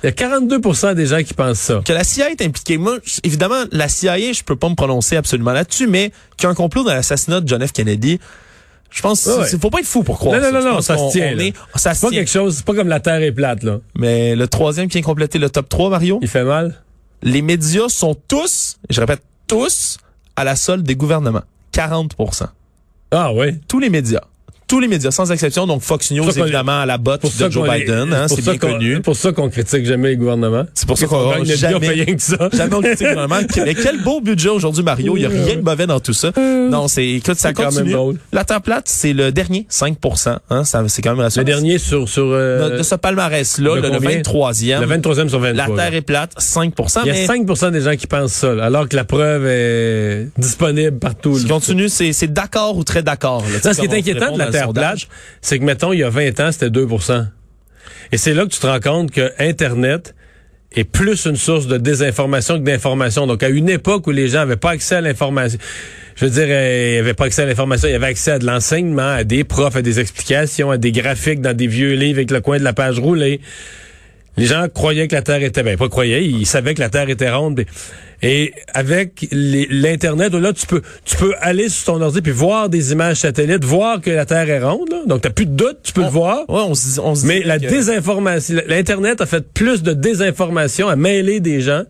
Il 0.04 0.06
y 0.06 0.08
a 0.08 0.12
42% 0.12 0.94
des 0.94 1.08
gens 1.08 1.24
qui 1.24 1.34
pensent 1.34 1.60
ça. 1.60 1.82
Que 1.84 1.94
la 1.94 2.04
CIA 2.04 2.30
est 2.30 2.42
impliquée. 2.42 2.78
Moi, 2.78 2.98
évidemment, 3.24 3.64
la 3.72 3.88
CIA, 3.88 4.34
je 4.34 4.44
peux 4.44 4.58
pas 4.58 4.70
me 4.70 4.76
prononcer 4.76 5.16
absolument 5.16 5.54
là-dessus, 5.54 5.88
mais 5.88 6.12
qu'il 6.38 6.44
y 6.44 6.48
a 6.48 6.50
un 6.50 6.56
complot 6.56 6.84
dans 6.84 6.94
l'assassinat 6.94 7.42
de 7.42 7.48
John 7.48 7.66
F. 7.66 7.72
Kennedy, 7.72 8.20
je 8.92 9.02
pense 9.02 9.26
ouais. 9.26 9.48
qu'il 9.50 9.60
faut 9.60 9.70
pas 9.70 9.80
être 9.80 9.86
fou 9.86 10.04
pour 10.04 10.18
croire 10.18 10.40
Non, 10.42 10.52
non, 10.52 10.64
non, 10.64 10.82
ça 10.82 10.98
se 10.98 11.12
tient, 11.12 11.38
est- 11.38 11.54
ça 11.76 11.94
se 11.94 12.00
C'est 12.02 12.08
pas 12.08 12.12
quelque 12.14 12.32
chose, 12.32 12.58
c'est 12.58 12.66
pas 12.66 12.74
comme 12.74 12.88
la 12.88 13.00
Terre 13.00 13.22
est 13.22 13.32
plate, 13.32 13.64
là. 13.64 13.80
Mais 13.96 14.36
le 14.36 14.48
troisième 14.48 14.88
qui 14.88 14.94
vient 14.98 15.04
compléter 15.04 15.38
le 15.40 15.50
top 15.50 15.70
3, 15.70 15.90
Mario, 15.90 16.20
Il 16.22 16.28
fait 16.28 16.44
mal. 16.44 16.76
les 17.22 17.42
médias 17.42 17.88
sont 17.90 18.16
tous, 18.28 18.78
je 18.90 19.00
répète, 19.00 19.22
tous 19.48 19.98
à 20.36 20.44
la 20.44 20.56
solde 20.56 20.84
des 20.84 20.96
gouvernements. 20.96 21.44
40% 21.74 22.48
Ah 23.12 23.32
oui. 23.34 23.60
Tous 23.68 23.80
les 23.80 23.90
médias. 23.90 24.22
Tous 24.70 24.80
les 24.80 24.88
médias, 24.88 25.10
sans 25.10 25.32
exception. 25.32 25.66
Donc, 25.66 25.82
Fox 25.82 26.12
News, 26.12 26.30
évidemment, 26.38 26.82
à 26.82 26.86
la 26.86 27.00
botte 27.00 27.22
Pour 27.22 27.32
ça 27.32 27.48
de 27.48 27.52
Joe 27.52 27.68
Biden. 27.68 28.14
Hein, 28.14 28.28
c'est 28.28 28.42
bien 28.42 28.58
connu. 28.58 29.02
pour 29.02 29.16
ça 29.16 29.32
qu'on 29.32 29.50
critique 29.50 29.84
jamais 29.84 30.10
les 30.10 30.18
gouvernements. 30.18 30.66
C'est 30.76 30.88
pour 30.88 30.96
ça 30.96 31.08
qu'on 31.08 31.44
fait 31.44 31.58
jamais, 31.58 31.90
rien 31.90 32.06
que 32.06 32.22
ça. 32.22 32.50
jamais 32.54 32.76
on 32.76 32.82
critique 32.82 33.08
le 33.08 33.14
gouvernement. 33.16 33.48
Mais 33.66 33.74
quel 33.74 34.00
beau 34.04 34.22
budget 34.22 34.50
aujourd'hui, 34.50 34.84
Mario. 34.84 35.18
Il 35.18 35.22
n'y 35.22 35.26
a 35.26 35.30
rien 35.30 35.56
de 35.56 35.62
mauvais 35.62 35.88
dans 35.88 36.00
tout 36.00 36.14
ça. 36.14 36.32
Non, 36.38 36.88
c'est, 36.88 37.08
écoute, 37.08 37.36
ça 37.36 37.50
C'est 37.50 37.54
quand 37.56 37.66
continue. 37.66 37.96
même. 37.96 38.18
La 38.32 38.46
Terre 38.46 38.62
plate, 38.62 38.84
c'est 38.88 39.14
le 39.14 39.32
dernier, 39.32 39.66
5 39.70 39.98
hein, 40.52 40.64
ça, 40.64 40.84
c'est 40.88 41.02
quand 41.02 41.12
même 41.16 41.22
rassurant. 41.22 41.42
Le 41.42 41.52
dernier 41.52 41.80
sur, 41.80 42.08
sur, 42.08 42.26
euh, 42.28 42.70
De, 42.70 42.78
de 42.78 42.84
ce 42.84 42.94
palmarès-là, 42.94 43.76
le, 43.76 43.82
le 43.82 43.90
combien? 43.90 44.22
23e. 44.22 44.82
le 44.82 44.88
23e 44.88 45.30
sur 45.30 45.40
23. 45.40 45.54
la 45.54 45.66
Terre 45.84 45.96
est 45.96 46.02
plate, 46.02 46.36
5% 46.40 47.00
Il 47.04 47.08
y 47.08 47.10
a 47.10 47.14
mais 47.14 47.26
5 47.26 47.72
des 47.72 47.82
gens 47.82 47.96
qui 47.96 48.06
pensent 48.06 48.34
ça, 48.34 48.52
alors 48.64 48.88
que 48.88 48.96
la 48.96 49.04
preuve 49.04 49.48
est 49.48 50.28
disponible 50.38 51.00
partout. 51.00 51.40
continue, 51.50 51.90
c'est, 51.90 52.14
c'est 52.14 52.32
d'accord 52.32 52.78
ou 52.78 52.84
très 52.84 53.02
d'accord. 53.02 53.44
Ça, 53.64 53.74
ce 53.74 53.82
qui 53.82 53.88
est 53.88 53.98
inquiétant 53.98 54.32
de 54.32 54.38
la 54.38 54.52
plate, 54.68 55.08
c'est 55.42 55.60
que, 55.60 55.64
mettons, 55.64 55.94
il 55.94 56.00
y 56.00 56.04
a 56.04 56.10
20 56.10 56.40
ans, 56.40 56.52
c'était 56.52 56.70
2 56.70 56.88
Et 58.12 58.18
c'est 58.18 58.34
là 58.34 58.44
que 58.44 58.50
tu 58.50 58.60
te 58.60 58.68
rends 58.68 58.80
compte 58.80 59.12
que 59.12 59.32
Internet 59.40 60.16
est 60.76 60.84
plus 60.84 61.26
une 61.26 61.36
source 61.36 61.68
de 61.68 61.78
désinformation 61.78 62.60
que 62.60 62.64
d'information. 62.64 63.26
Donc, 63.26 63.42
à 63.42 63.50
une 63.50 63.70
époque 63.70 64.06
où 64.08 64.12
les 64.12 64.28
gens 64.28 64.40
n'avaient 64.40 64.56
pas 64.56 64.72
accès 64.72 64.96
à 64.96 65.02
l'information, 65.02 65.58
je 66.16 66.26
veux 66.26 66.32
dire, 66.32 66.48
euh, 66.48 66.92
ils 66.94 66.98
n'avaient 66.98 67.14
pas 67.14 67.26
accès 67.26 67.42
à 67.42 67.46
l'information, 67.46 67.88
ils 67.88 67.96
avaient 67.96 68.08
accès 68.08 68.32
à 68.32 68.40
de 68.40 68.46
l'enseignement, 68.46 69.14
à 69.14 69.24
des 69.24 69.44
profs, 69.44 69.76
à 69.76 69.82
des 69.82 70.00
explications, 70.00 70.70
à 70.70 70.78
des 70.78 70.92
graphiques 70.92 71.42
dans 71.42 71.56
des 71.56 71.68
vieux 71.68 71.94
livres 71.94 72.20
avec 72.20 72.32
le 72.32 72.42
coin 72.42 72.60
de 72.60 72.64
la 72.64 72.74
page 72.74 73.00
roulée. 73.00 73.42
Les 74.40 74.46
gens 74.48 74.68
croyaient 74.74 75.08
que 75.08 75.16
la 75.16 75.22
Terre 75.22 75.44
était, 75.44 75.64
ben 75.64 75.78
pas 75.78 75.90
croyaient, 75.90 76.26
ils 76.26 76.46
savaient 76.46 76.74
que 76.74 76.80
la 76.80 76.90
Terre 76.90 77.10
était 77.10 77.30
ronde. 77.30 77.64
Et 78.22 78.54
avec 78.74 79.28
l'Internet, 79.32 80.34
là, 80.34 80.52
tu 80.54 80.66
peux, 80.66 80.82
tu 81.06 81.16
peux 81.18 81.34
aller 81.40 81.70
sur 81.70 81.94
ton 81.94 82.02
ordi 82.02 82.22
puis 82.22 82.32
voir 82.32 82.68
des 82.70 82.92
images 82.92 83.18
satellites, 83.18 83.64
voir 83.64 84.02
que 84.02 84.10
la 84.10 84.26
Terre 84.26 84.50
est 84.50 84.62
ronde. 84.62 84.90
Là. 84.92 85.02
Donc, 85.06 85.22
t'as 85.22 85.30
plus 85.30 85.46
de 85.46 85.52
doute, 85.52 85.80
tu 85.84 85.94
peux 85.94 86.02
le 86.02 86.08
voir. 86.10 86.40
Ouais, 86.50 86.62
on 86.68 86.76
se 86.76 87.00
on 87.00 87.16
se 87.16 87.26
Mais 87.26 87.42
la 87.42 87.60
que- 87.60 87.68
désinformation, 87.68 88.56
l'Internet 88.68 89.22
a 89.22 89.26
fait 89.26 89.46
plus 89.54 89.84
de 89.84 89.94
désinformation 89.94 90.88
à 90.90 90.96
mêler 90.96 91.40
des 91.40 91.62
gens 91.62 91.84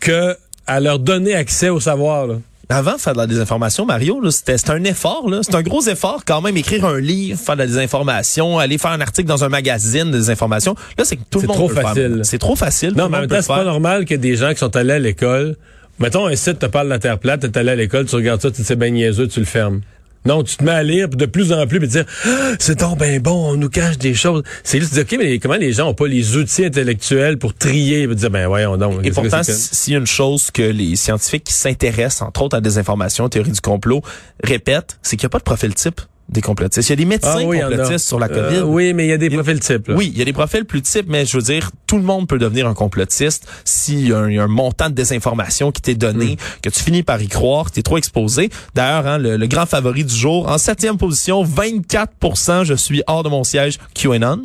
que 0.00 0.36
à 0.66 0.80
leur 0.80 0.98
donner 0.98 1.34
accès 1.34 1.70
au 1.70 1.80
savoir. 1.80 2.26
Là. 2.26 2.34
Avant, 2.70 2.98
faire 2.98 3.14
de 3.14 3.18
la 3.18 3.26
désinformation, 3.26 3.86
Mario, 3.86 4.20
c'était 4.30 4.70
un 4.70 4.84
effort. 4.84 5.26
C'est 5.42 5.54
un 5.54 5.62
gros 5.62 5.80
effort 5.82 6.22
quand 6.26 6.42
même, 6.42 6.56
écrire 6.56 6.84
un 6.84 7.00
livre, 7.00 7.38
faire 7.38 7.54
de 7.54 7.60
la 7.60 7.66
désinformation, 7.66 8.58
aller 8.58 8.76
faire 8.76 8.90
un 8.90 9.00
article 9.00 9.26
dans 9.26 9.42
un 9.42 9.48
magazine 9.48 10.10
de 10.10 10.18
désinformation. 10.18 10.74
Là, 10.98 11.04
c'est 11.04 11.16
que 11.16 11.22
tout 11.30 11.40
le 11.40 11.46
monde 11.46 11.56
trop 11.56 11.68
peut 11.68 11.80
facile. 11.80 12.20
C'est 12.24 12.38
trop 12.38 12.56
facile. 12.56 12.90
Non, 12.90 13.08
mais 13.08 13.16
en 13.16 13.20
même 13.20 13.30
temps, 13.30 13.40
c'est 13.40 13.48
pas 13.48 13.64
normal 13.64 14.04
que 14.04 14.14
des 14.14 14.36
gens 14.36 14.50
qui 14.50 14.58
sont 14.58 14.76
allés 14.76 14.92
à 14.92 14.98
l'école, 14.98 15.56
mettons 15.98 16.26
un 16.26 16.36
site 16.36 16.58
te 16.58 16.66
parle 16.66 16.88
de 16.88 16.92
la 16.92 16.98
Terre 16.98 17.18
plate, 17.18 17.40
t'es 17.40 17.58
allé 17.58 17.70
à 17.70 17.76
l'école, 17.76 18.04
tu 18.04 18.16
regardes 18.16 18.42
ça, 18.42 18.50
tu 18.50 18.62
te 18.62 18.66
c'est 18.66 18.76
ben 18.76 18.92
niaiseux, 18.92 19.28
tu 19.28 19.40
le 19.40 19.46
fermes. 19.46 19.80
Non, 20.24 20.42
tu 20.42 20.56
te 20.56 20.64
mets 20.64 20.72
à 20.72 20.82
lire 20.82 21.08
de 21.08 21.26
plus 21.26 21.52
en 21.52 21.66
plus 21.66 21.78
puis 21.78 21.88
dire 21.88 22.04
Ah, 22.24 22.52
c'est 22.58 22.78
donc 22.78 22.98
ben 22.98 23.20
bon, 23.20 23.52
on 23.52 23.56
nous 23.56 23.68
cache 23.70 23.98
des 23.98 24.14
choses. 24.14 24.42
C'est 24.64 24.80
juste 24.80 24.94
de 24.94 25.02
dire 25.02 25.18
OK, 25.18 25.24
mais 25.24 25.38
comment 25.38 25.56
les 25.56 25.72
gens 25.72 25.88
ont 25.88 25.94
pas 25.94 26.06
les 26.06 26.36
outils 26.36 26.64
intellectuels 26.64 27.38
pour 27.38 27.54
trier, 27.54 28.06
pour 28.06 28.16
dire 28.16 28.30
ben 28.30 28.46
voyons 28.46 28.76
donc. 28.76 29.04
Et 29.04 29.10
pourtant, 29.10 29.42
s'il 29.42 29.92
y 29.92 29.96
a 29.96 29.98
une 29.98 30.06
chose 30.06 30.50
que 30.50 30.62
les 30.62 30.96
scientifiques 30.96 31.44
qui 31.44 31.54
s'intéressent, 31.54 32.22
entre 32.22 32.42
autres, 32.42 32.56
à 32.56 32.58
la 32.58 32.62
désinformation, 32.62 33.28
théorie 33.28 33.52
du 33.52 33.60
complot, 33.60 34.02
répètent, 34.42 34.98
c'est 35.02 35.16
qu'il 35.16 35.26
n'y 35.26 35.30
a 35.30 35.30
pas 35.30 35.38
de 35.38 35.44
profil 35.44 35.74
type 35.74 36.00
des 36.28 36.40
complotistes. 36.42 36.88
Il 36.88 36.92
y 36.92 36.92
a 36.92 36.96
des 36.96 37.04
médecins 37.06 37.36
Ah 37.38 37.44
oui, 37.46 37.60
complotistes 37.60 38.06
sur 38.06 38.18
la 38.18 38.26
Euh, 38.30 38.50
COVID. 38.50 38.60
oui, 38.72 38.92
mais 38.92 39.06
il 39.06 39.08
y 39.08 39.12
a 39.12 39.16
des 39.16 39.26
Il 39.26 39.32
y 39.32 39.34
a- 39.36 39.42
profils 39.42 39.60
types. 39.60 39.88
là. 39.88 39.94
Oui, 39.94 40.10
il 40.12 40.18
y 40.18 40.22
a 40.22 40.24
des 40.24 40.32
profils 40.32 40.64
plus 40.64 40.82
types, 40.82 41.06
mais 41.08 41.24
je 41.24 41.36
veux 41.38 41.42
dire, 41.42 41.70
tout 41.86 41.96
le 41.96 42.02
monde 42.02 42.28
peut 42.28 42.38
devenir 42.38 42.66
un 42.66 42.74
complotiste 42.74 43.46
s'il 43.64 44.08
y 44.08 44.12
a 44.12 44.18
un, 44.18 44.28
il 44.28 44.34
y 44.36 44.38
a 44.38 44.42
un 44.42 44.46
montant 44.46 44.90
de 44.90 44.94
désinformation 44.94 45.72
qui 45.72 45.80
t'est 45.80 45.94
donné, 45.94 46.32
Mm. 46.34 46.60
que 46.62 46.68
tu 46.70 46.80
finis 46.80 47.02
par 47.02 47.20
y 47.22 47.28
croire, 47.28 47.70
t'es 47.70 47.82
trop 47.82 47.96
exposé. 47.96 48.50
D'ailleurs, 48.74 49.06
hein, 49.06 49.18
le, 49.18 49.36
le 49.36 49.46
grand 49.46 49.64
favori 49.66 50.04
du 50.04 50.14
jour, 50.14 50.48
en 50.48 50.58
septième 50.58 50.98
position, 50.98 51.42
24% 51.44 52.64
je 52.64 52.74
suis 52.74 53.02
hors 53.06 53.22
de 53.22 53.28
mon 53.28 53.44
siège, 53.44 53.78
QAnon. 53.94 54.42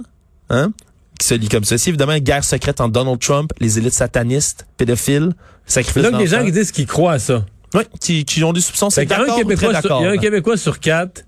hein, 0.50 0.72
qui 1.20 1.28
se 1.28 1.34
lit 1.36 1.48
comme 1.50 1.64
ceci. 1.64 1.90
Évidemment, 1.90 2.18
guerre 2.18 2.44
secrète 2.44 2.82
entre 2.82 2.92
Donald 2.94 3.20
Trump, 3.20 3.52
les 3.60 3.78
élites 3.78 3.94
satanistes, 3.94 4.66
pédophiles, 4.78 5.34
sacrifices 5.66 6.04
Donc, 6.04 6.20
les 6.20 6.28
gens 6.28 6.44
qui 6.44 6.52
disent 6.52 6.72
qu'ils 6.72 6.88
croient 6.88 7.14
à 7.14 7.20
ça. 7.20 7.46
Oui, 7.76 7.84
qui, 8.00 8.24
qui 8.26 8.44
ont 8.44 8.54
des 8.54 8.62
soupçons, 8.62 8.90
c'est 8.90 9.06
d'accord 9.06 9.26
il 9.26 9.30
y 9.30 9.32
a 9.32 10.10
un. 10.12 10.18
Québécois 10.18 10.58
sur 10.58 10.80
quatre 10.80 11.24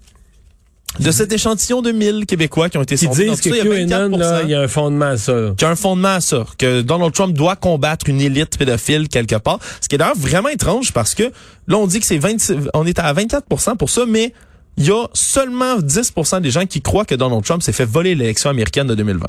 De 1.00 1.12
cet 1.12 1.32
échantillon 1.32 1.82
de 1.82 1.92
1000 1.92 2.26
Québécois 2.26 2.70
qui 2.70 2.78
ont 2.78 2.82
été 2.84 2.96
qui 2.96 3.06
sondés, 3.06 3.30
disent 3.30 3.42
que 3.42 3.50
ça, 3.50 3.56
il 3.56 3.58
y 3.58 3.84
a 3.84 3.86
QAnon, 3.88 4.18
là, 4.18 4.42
24%. 4.42 4.44
il 4.46 4.50
y 4.50 4.56
a 4.56 4.62
un 4.62 4.68
fondement 4.68 5.06
à 5.06 5.18
ça. 5.18 5.34
là. 5.34 5.54
qui 5.58 5.66
a 5.66 5.70
un 5.70 5.76
fondement 5.76 6.16
à 6.16 6.22
ça, 6.22 6.46
que 6.58 6.82
Donald 6.82 7.14
Trump 7.14 7.34
doit 7.34 7.56
combattre 7.56 8.10
une 8.10 8.22
élite 8.22 8.58
pédophile 8.58 9.08
quelque 9.10 9.36
part. 9.36 9.60
Ce 9.82 9.88
qui 9.88 9.96
est 9.96 9.98
d'ailleurs 9.98 10.18
vraiment 10.18 10.50
étrange 10.50 10.94
parce 10.94 11.16
que 11.16 11.24
là, 11.68 11.78
on 11.78 11.88
dit 11.88 12.00
que 12.00 12.06
c'est 12.06 12.18
26, 12.18 12.56
on 12.74 12.86
est 12.86 13.00
à 13.00 13.12
24 13.14 13.46
pour 13.46 13.60
ça, 13.62 13.76
mais 14.08 14.34
il 14.78 14.86
y 14.86 14.92
a 14.92 15.08
seulement 15.14 15.78
10 15.78 16.14
des 16.42 16.52
gens 16.52 16.66
qui 16.66 16.82
croient 16.82 17.06
que 17.06 17.16
Donald 17.16 17.44
Trump 17.44 17.64
s'est 17.64 17.72
fait 17.72 17.86
voler 17.86 18.16
l'élection 18.16 18.50
américaine 18.50 18.88
de 18.88 18.96
2020. 18.96 19.28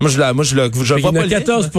Moi, 0.00 0.10
je 0.10 0.18
la, 0.18 0.32
moi, 0.32 0.44
je 0.44 0.50
je 0.54 0.54
vois 0.54 0.96
qu'il 0.96 1.04
y 1.04 1.06
en 1.06 1.14
a 1.16 1.22
le 1.22 1.28
lien, 1.28 1.40
14 1.40 1.70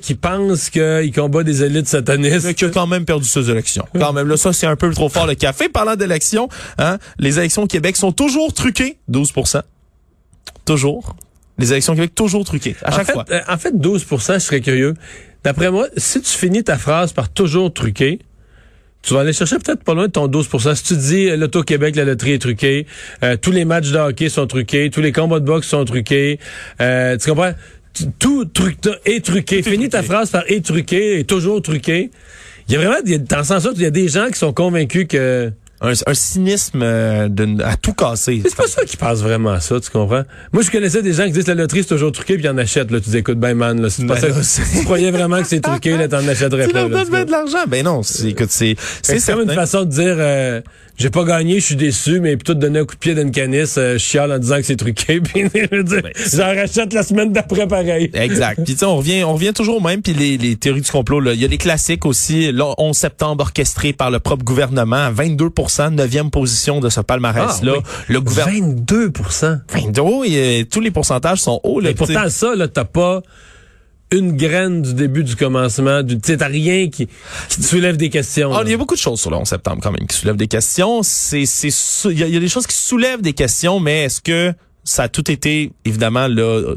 qui 0.00 0.14
pensent 0.14 0.68
qu'il 0.68 1.12
combat 1.14 1.44
des 1.44 1.62
élites 1.62 1.86
satanistes. 1.86 2.46
mais 2.46 2.54
qui 2.54 2.64
a 2.64 2.70
quand 2.70 2.88
même 2.88 3.04
perdu 3.04 3.28
ses 3.28 3.50
élections. 3.50 3.86
Quand 3.98 4.12
même, 4.12 4.26
là, 4.26 4.36
ça, 4.36 4.52
c'est 4.52 4.66
un 4.66 4.74
peu 4.74 4.90
trop 4.92 5.08
fort 5.08 5.26
le 5.26 5.34
café. 5.36 5.68
Parlant 5.68 5.94
d'élections, 5.94 6.48
hein, 6.78 6.98
les 7.18 7.38
élections 7.38 7.62
au 7.62 7.66
Québec 7.68 7.96
sont 7.96 8.10
toujours 8.12 8.52
truquées. 8.52 8.98
12% 9.10 9.62
Toujours. 10.64 11.14
Les 11.58 11.72
élections 11.72 11.92
au 11.92 11.96
Québec, 11.96 12.14
toujours 12.14 12.44
truquées. 12.44 12.76
À 12.82 12.92
en 12.92 12.96
chaque 12.96 13.06
fait, 13.06 13.12
fois. 13.12 13.24
euh, 13.30 13.40
en 13.48 13.56
fait, 13.58 13.72
12% 13.74 14.34
je 14.34 14.38
serais 14.40 14.60
curieux. 14.60 14.94
D'après 15.44 15.70
moi, 15.70 15.86
si 15.96 16.20
tu 16.20 16.30
finis 16.36 16.64
ta 16.64 16.76
phrase 16.78 17.12
par 17.12 17.28
toujours 17.28 17.72
truqué, 17.72 18.18
tu 19.02 19.14
vas 19.14 19.20
aller 19.20 19.32
chercher 19.32 19.56
peut-être 19.58 19.84
pas 19.84 19.94
loin 19.94 20.06
de 20.06 20.12
ton 20.12 20.28
12% 20.28 20.74
Si 20.74 20.82
tu 20.82 20.96
dis 20.96 21.28
euh, 21.28 21.36
l'Auto-Québec, 21.36 21.96
la 21.96 22.04
loterie 22.04 22.32
est 22.32 22.38
truquée, 22.38 22.86
euh, 23.22 23.36
tous 23.40 23.52
les 23.52 23.64
matchs 23.64 23.90
de 23.90 23.98
hockey 23.98 24.28
sont 24.28 24.46
truqués, 24.46 24.90
tous 24.90 25.00
les 25.00 25.12
combats 25.12 25.40
de 25.40 25.44
boxe 25.44 25.68
sont 25.68 25.84
truqués, 25.84 26.38
euh, 26.80 27.16
tu 27.16 27.28
comprends? 27.28 27.52
Tout 28.18 28.44
truc 28.44 28.76
est 29.06 29.24
truqué. 29.24 29.62
Finis 29.62 29.88
ta 29.88 30.02
phrase 30.02 30.30
par 30.30 30.44
est 30.46 30.64
truqué, 30.64 31.20
est 31.20 31.24
toujours 31.28 31.60
truqué. 31.62 32.10
Il 32.68 32.74
y 32.74 32.76
a 32.76 32.80
vraiment, 32.80 33.00
dans 33.02 33.38
le 33.38 33.44
sens 33.44 33.64
où 33.64 33.72
il 33.74 33.82
y 33.82 33.86
a 33.86 33.90
des 33.90 34.08
gens 34.08 34.28
qui 34.28 34.38
sont 34.38 34.52
convaincus 34.52 35.06
que 35.08 35.50
Un, 35.80 35.92
un 36.06 36.14
cynisme 36.14 36.80
euh, 36.82 37.28
de, 37.28 37.62
à 37.62 37.76
tout 37.76 37.92
casser. 37.92 38.42
C'est 38.44 38.56
pas 38.56 38.66
ça 38.66 38.84
qui 38.84 38.96
passe 38.96 39.20
vraiment 39.20 39.50
à 39.52 39.60
ça, 39.60 39.78
tu 39.78 39.90
comprends? 39.90 40.22
Moi, 40.52 40.62
je 40.64 40.70
connaissais 40.70 41.02
des 41.02 41.12
gens 41.12 41.24
qui 41.26 41.32
disent 41.32 41.44
que 41.44 41.50
la 41.50 41.54
loterie, 41.62 41.82
c'est 41.82 41.90
toujours 41.94 42.10
truqué, 42.10 42.34
puis 42.34 42.44
ils 42.44 42.48
en 42.48 42.58
achètent, 42.58 42.90
là. 42.90 43.00
Tu 43.00 43.10
dis, 43.10 43.18
écoute, 43.18 43.38
ben, 43.38 43.54
man, 43.54 43.80
là, 43.80 43.88
c'est 43.88 44.04
pas 44.06 44.14
Ben 44.14 44.20
ça. 44.20 44.28
là, 44.28 44.42
Si 44.42 44.60
tu 44.78 44.84
croyais 44.84 45.10
vraiment 45.12 45.40
que 45.40 45.46
c'est 45.46 45.60
truqué, 45.60 45.96
là, 45.96 46.08
t'en 46.08 46.26
achèterais 46.26 46.66
Tu 46.66 46.72
pas, 46.72 46.80
leur 46.80 46.88
là, 46.88 46.96
donnes 46.96 47.04
tu 47.04 47.10
bien 47.10 47.18
vois. 47.20 47.24
de 47.26 47.30
l'argent. 47.30 47.64
Ben 47.68 47.84
non, 47.84 48.02
c'est, 48.02 48.30
écoute, 48.30 48.50
c'est, 48.50 48.74
c'est 49.02 49.24
comme 49.24 49.42
une 49.42 49.52
façon 49.54 49.80
de 49.84 49.90
dire, 49.90 50.16
euh, 50.18 50.60
j'ai 50.96 51.10
pas 51.10 51.22
gagné, 51.22 51.60
je 51.60 51.66
suis 51.66 51.76
déçu, 51.76 52.18
mais 52.18 52.36
plutôt 52.36 52.54
de 52.54 52.60
donner 52.60 52.80
un 52.80 52.84
coup 52.84 52.96
de 52.96 52.98
pied 53.00 53.14
dans 53.14 53.22
une 53.22 53.30
canisse, 53.30 53.76
euh, 53.78 53.92
je 53.94 53.98
chiale 53.98 54.32
en 54.32 54.38
disant 54.38 54.56
que 54.56 54.62
c'est 54.64 54.74
truqué, 54.76 55.20
puis 55.20 55.48
dire, 55.48 55.68
j'en 56.34 56.46
rachète 56.56 56.92
la 56.92 57.04
semaine 57.04 57.32
d'après 57.32 57.68
pareil. 57.68 58.10
Exact. 58.14 58.56
Puis 58.64 58.72
tu 58.74 58.80
sais, 58.80 58.84
on 58.84 58.96
revient, 58.96 59.22
on 59.22 59.34
revient 59.34 59.52
toujours 59.52 59.76
au 59.76 59.80
même. 59.80 60.02
Puis 60.02 60.12
les, 60.12 60.38
les 60.38 60.56
théories 60.56 60.80
du 60.80 60.90
complot, 60.90 61.20
là, 61.20 61.34
il 61.34 61.40
y 61.40 61.44
a 61.44 61.48
des 61.48 61.56
classiques 61.58 62.04
aussi. 62.04 62.50
Le 62.50 62.64
11 62.78 62.96
septembre 62.96 63.42
orchestré 63.44 63.92
par 63.92 64.10
le 64.10 64.18
propre 64.18 64.44
gouvernement, 64.44 64.96
à 64.96 65.10
22 65.10 65.50
neuvième 65.90 66.30
position 66.30 66.80
de 66.80 66.88
ce 66.88 67.00
palmarès-là. 67.00 67.72
Ah, 67.76 67.78
oui. 67.78 68.04
Le 68.08 68.20
gouvernement. 68.20 68.68
22 68.68 69.12
22, 69.72 70.00
oui, 70.02 70.32
euh, 70.36 70.64
tous 70.70 70.80
les 70.80 70.90
pourcentages 70.90 71.40
sont 71.40 71.60
hauts. 71.62 71.80
Là, 71.80 71.90
Et 71.90 71.94
pourtant, 71.94 72.28
ça, 72.28 72.54
là, 72.54 72.68
t'as 72.68 72.84
pas 72.84 73.22
une 74.10 74.36
graine 74.38 74.80
du 74.80 74.94
début 74.94 75.22
du 75.22 75.36
commencement, 75.36 76.02
du, 76.02 76.18
tu 76.18 76.28
sais, 76.32 76.38
t'as 76.38 76.46
rien 76.46 76.88
qui, 76.88 77.06
qui 77.50 77.56
te 77.60 77.62
soulève 77.62 77.98
des 77.98 78.08
questions. 78.08 78.50
Ah, 78.54 78.62
il 78.64 78.70
y 78.70 78.74
a 78.74 78.76
beaucoup 78.78 78.94
de 78.94 78.98
choses 79.00 79.20
sur 79.20 79.30
le 79.30 79.36
11 79.36 79.46
septembre 79.46 79.80
quand 79.82 79.92
même 79.92 80.06
qui 80.06 80.16
soulèvent 80.16 80.36
des 80.36 80.48
questions. 80.48 81.02
C'est, 81.02 81.44
c'est, 81.44 81.68
il 82.06 82.18
y, 82.18 82.22
a- 82.22 82.26
il 82.26 82.32
y 82.32 82.36
a 82.36 82.40
des 82.40 82.48
choses 82.48 82.66
qui 82.66 82.76
soulèvent 82.76 83.20
des 83.20 83.34
questions, 83.34 83.80
mais 83.80 84.04
est-ce 84.04 84.22
que 84.22 84.54
ça 84.82 85.02
a 85.02 85.08
tout 85.08 85.30
été 85.30 85.72
évidemment 85.84 86.26
là 86.26 86.74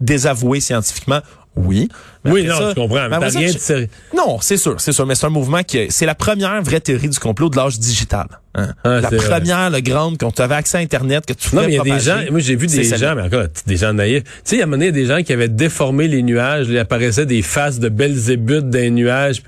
désavoué 0.00 0.58
scientifiquement? 0.60 1.20
Oui. 1.54 1.88
Mais 2.24 2.30
Oui, 2.30 2.44
non, 2.46 2.56
ça- 2.56 2.70
je 2.70 2.74
comprends. 2.74 3.08
mais 3.10 3.30
ça, 3.30 3.38
rien 3.38 3.50
de. 3.52 3.88
Non, 4.16 4.38
c'est 4.40 4.56
sûr, 4.56 4.80
c'est 4.80 4.92
sûr, 4.92 5.04
mais 5.04 5.14
c'est 5.14 5.26
un 5.26 5.30
mouvement 5.30 5.62
qui 5.62 5.86
c'est 5.90 6.06
la 6.06 6.14
première 6.14 6.62
vraie 6.62 6.80
théorie 6.80 7.10
du 7.10 7.18
complot 7.18 7.50
de 7.50 7.56
l'âge 7.56 7.78
digital. 7.78 8.26
hein. 8.54 8.68
Ah, 8.84 9.00
la 9.00 9.10
première, 9.10 9.68
la 9.68 9.80
grande, 9.82 10.16
quand 10.18 10.30
tu 10.32 10.40
avais 10.40 10.54
accès 10.54 10.78
à 10.78 10.80
Internet, 10.80 11.26
que 11.26 11.34
tu 11.34 11.48
Non, 11.48 11.62
pouvais 11.62 11.66
mais 11.66 11.72
il 11.72 11.76
y 11.76 11.80
a 11.92 11.96
des 11.96 12.00
gens, 12.02 12.18
moi 12.30 12.40
j'ai 12.40 12.56
vu 12.56 12.68
des 12.68 12.84
gens, 12.84 13.14
mais 13.14 13.22
encore, 13.22 13.44
des 13.66 13.76
gens 13.76 13.92
naïfs. 13.92 14.22
Tu 14.24 14.30
sais, 14.44 14.56
il 14.56 14.58
y 14.60 14.62
a 14.62 14.66
donné, 14.66 14.92
des 14.92 15.04
gens 15.04 15.22
qui 15.22 15.32
avaient 15.34 15.48
déformé 15.48 16.08
les 16.08 16.22
nuages, 16.22 16.68
il 16.70 16.78
apparaissait 16.78 17.26
des 17.26 17.42
faces 17.42 17.78
de 17.78 17.90
Belzébuth 17.90 18.70
dans 18.70 18.78
les 18.78 18.90
nuages. 18.90 19.42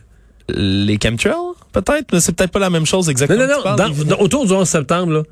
Les 0.50 0.98
chemtrails, 1.02 1.34
peut-être, 1.72 2.12
mais 2.12 2.20
c'est 2.20 2.32
peut-être 2.32 2.50
pas 2.50 2.58
la 2.58 2.68
même 2.68 2.84
chose 2.84 3.06
Non, 3.06 3.12
exactement. 3.12 3.46
non, 3.46 3.62
non, 3.64 3.76
dans- 3.94 4.04
dans- 4.04 4.18
autour 4.22 4.46
du 4.46 4.52
11 4.52 4.68
septembre, 4.68 5.10
là. 5.12 5.22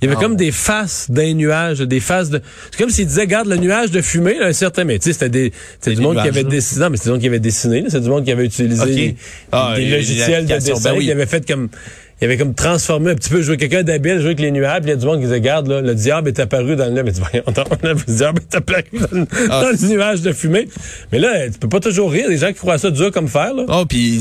Il 0.00 0.04
y 0.04 0.08
avait 0.08 0.16
Ah 0.18 0.22
comme 0.22 0.36
des 0.36 0.52
faces 0.52 1.10
d'un 1.10 1.34
nuage, 1.34 1.80
des 1.80 2.00
faces 2.00 2.30
de. 2.30 2.40
C'est 2.70 2.78
comme 2.78 2.90
s'ils 2.90 3.06
disaient, 3.06 3.22
regarde 3.22 3.48
le 3.48 3.56
nuage 3.56 3.90
de 3.90 4.00
fumée, 4.00 4.38
là, 4.38 4.46
un 4.46 4.52
certain. 4.52 4.84
Mais 4.84 4.98
tu 4.98 5.06
sais, 5.06 5.12
c'était 5.12 5.28
des. 5.28 5.52
Du 5.94 6.00
monde 6.00 6.20
qui 6.22 6.28
avait 6.28 6.44
dessiné. 6.44 6.84
Non, 6.84 6.90
mais 6.90 6.96
c'était 6.96 7.08
du 7.08 7.12
monde 7.14 7.20
qui 7.20 7.26
avait 7.26 7.40
dessiné. 7.40 7.84
C'est 7.88 8.00
du 8.00 8.08
monde 8.08 8.24
qui 8.24 8.30
avait 8.32 8.44
utilisé 8.44 9.16
Ah, 9.50 9.72
des 9.76 9.86
logiciels 9.86 10.44
de 10.44 10.50
l'application, 10.50 10.74
dessin, 10.74 10.90
ben 10.92 10.98
oui. 10.98 11.04
qui 11.06 11.12
avait 11.12 11.26
fait 11.26 11.46
comme. 11.46 11.68
Il 12.20 12.24
avait 12.24 12.36
comme 12.36 12.52
transformé 12.54 13.12
un 13.12 13.14
petit 13.14 13.30
peu, 13.30 13.42
joué 13.42 13.56
quelqu'un 13.56 13.84
d'habile, 13.84 14.16
joué 14.18 14.26
avec 14.26 14.40
les 14.40 14.50
nuages, 14.50 14.80
puis 14.80 14.88
il 14.90 14.94
y 14.94 14.96
a 14.96 14.96
du 14.96 15.06
monde 15.06 15.16
qui 15.18 15.22
disait, 15.26 15.34
regarde, 15.36 15.68
là, 15.68 15.80
le 15.80 15.94
diable 15.94 16.28
est 16.28 16.40
apparu 16.40 16.74
dans 16.74 16.92
le. 16.92 17.02
Mais 17.04 17.12
tu 17.12 17.20
voyons, 17.20 17.44
le 17.82 17.94
diable 18.12 18.42
est 18.42 18.54
apparu 18.56 18.82
dans, 18.92 19.26
Ah. 19.50 19.60
dans 19.62 19.68
le 19.70 19.88
nuage 19.88 20.22
de 20.22 20.32
fumée. 20.32 20.68
Mais 21.12 21.20
là, 21.20 21.48
tu 21.48 21.58
peux 21.60 21.68
pas 21.68 21.78
toujours 21.78 22.10
rire. 22.10 22.28
Des 22.28 22.38
gens 22.38 22.48
qui 22.48 22.54
croient 22.54 22.76
ça 22.78 22.90
dur 22.90 23.12
comme 23.12 23.28
fer, 23.28 23.54
là. 23.54 23.64
Oh, 23.68 23.84
puis 23.88 24.20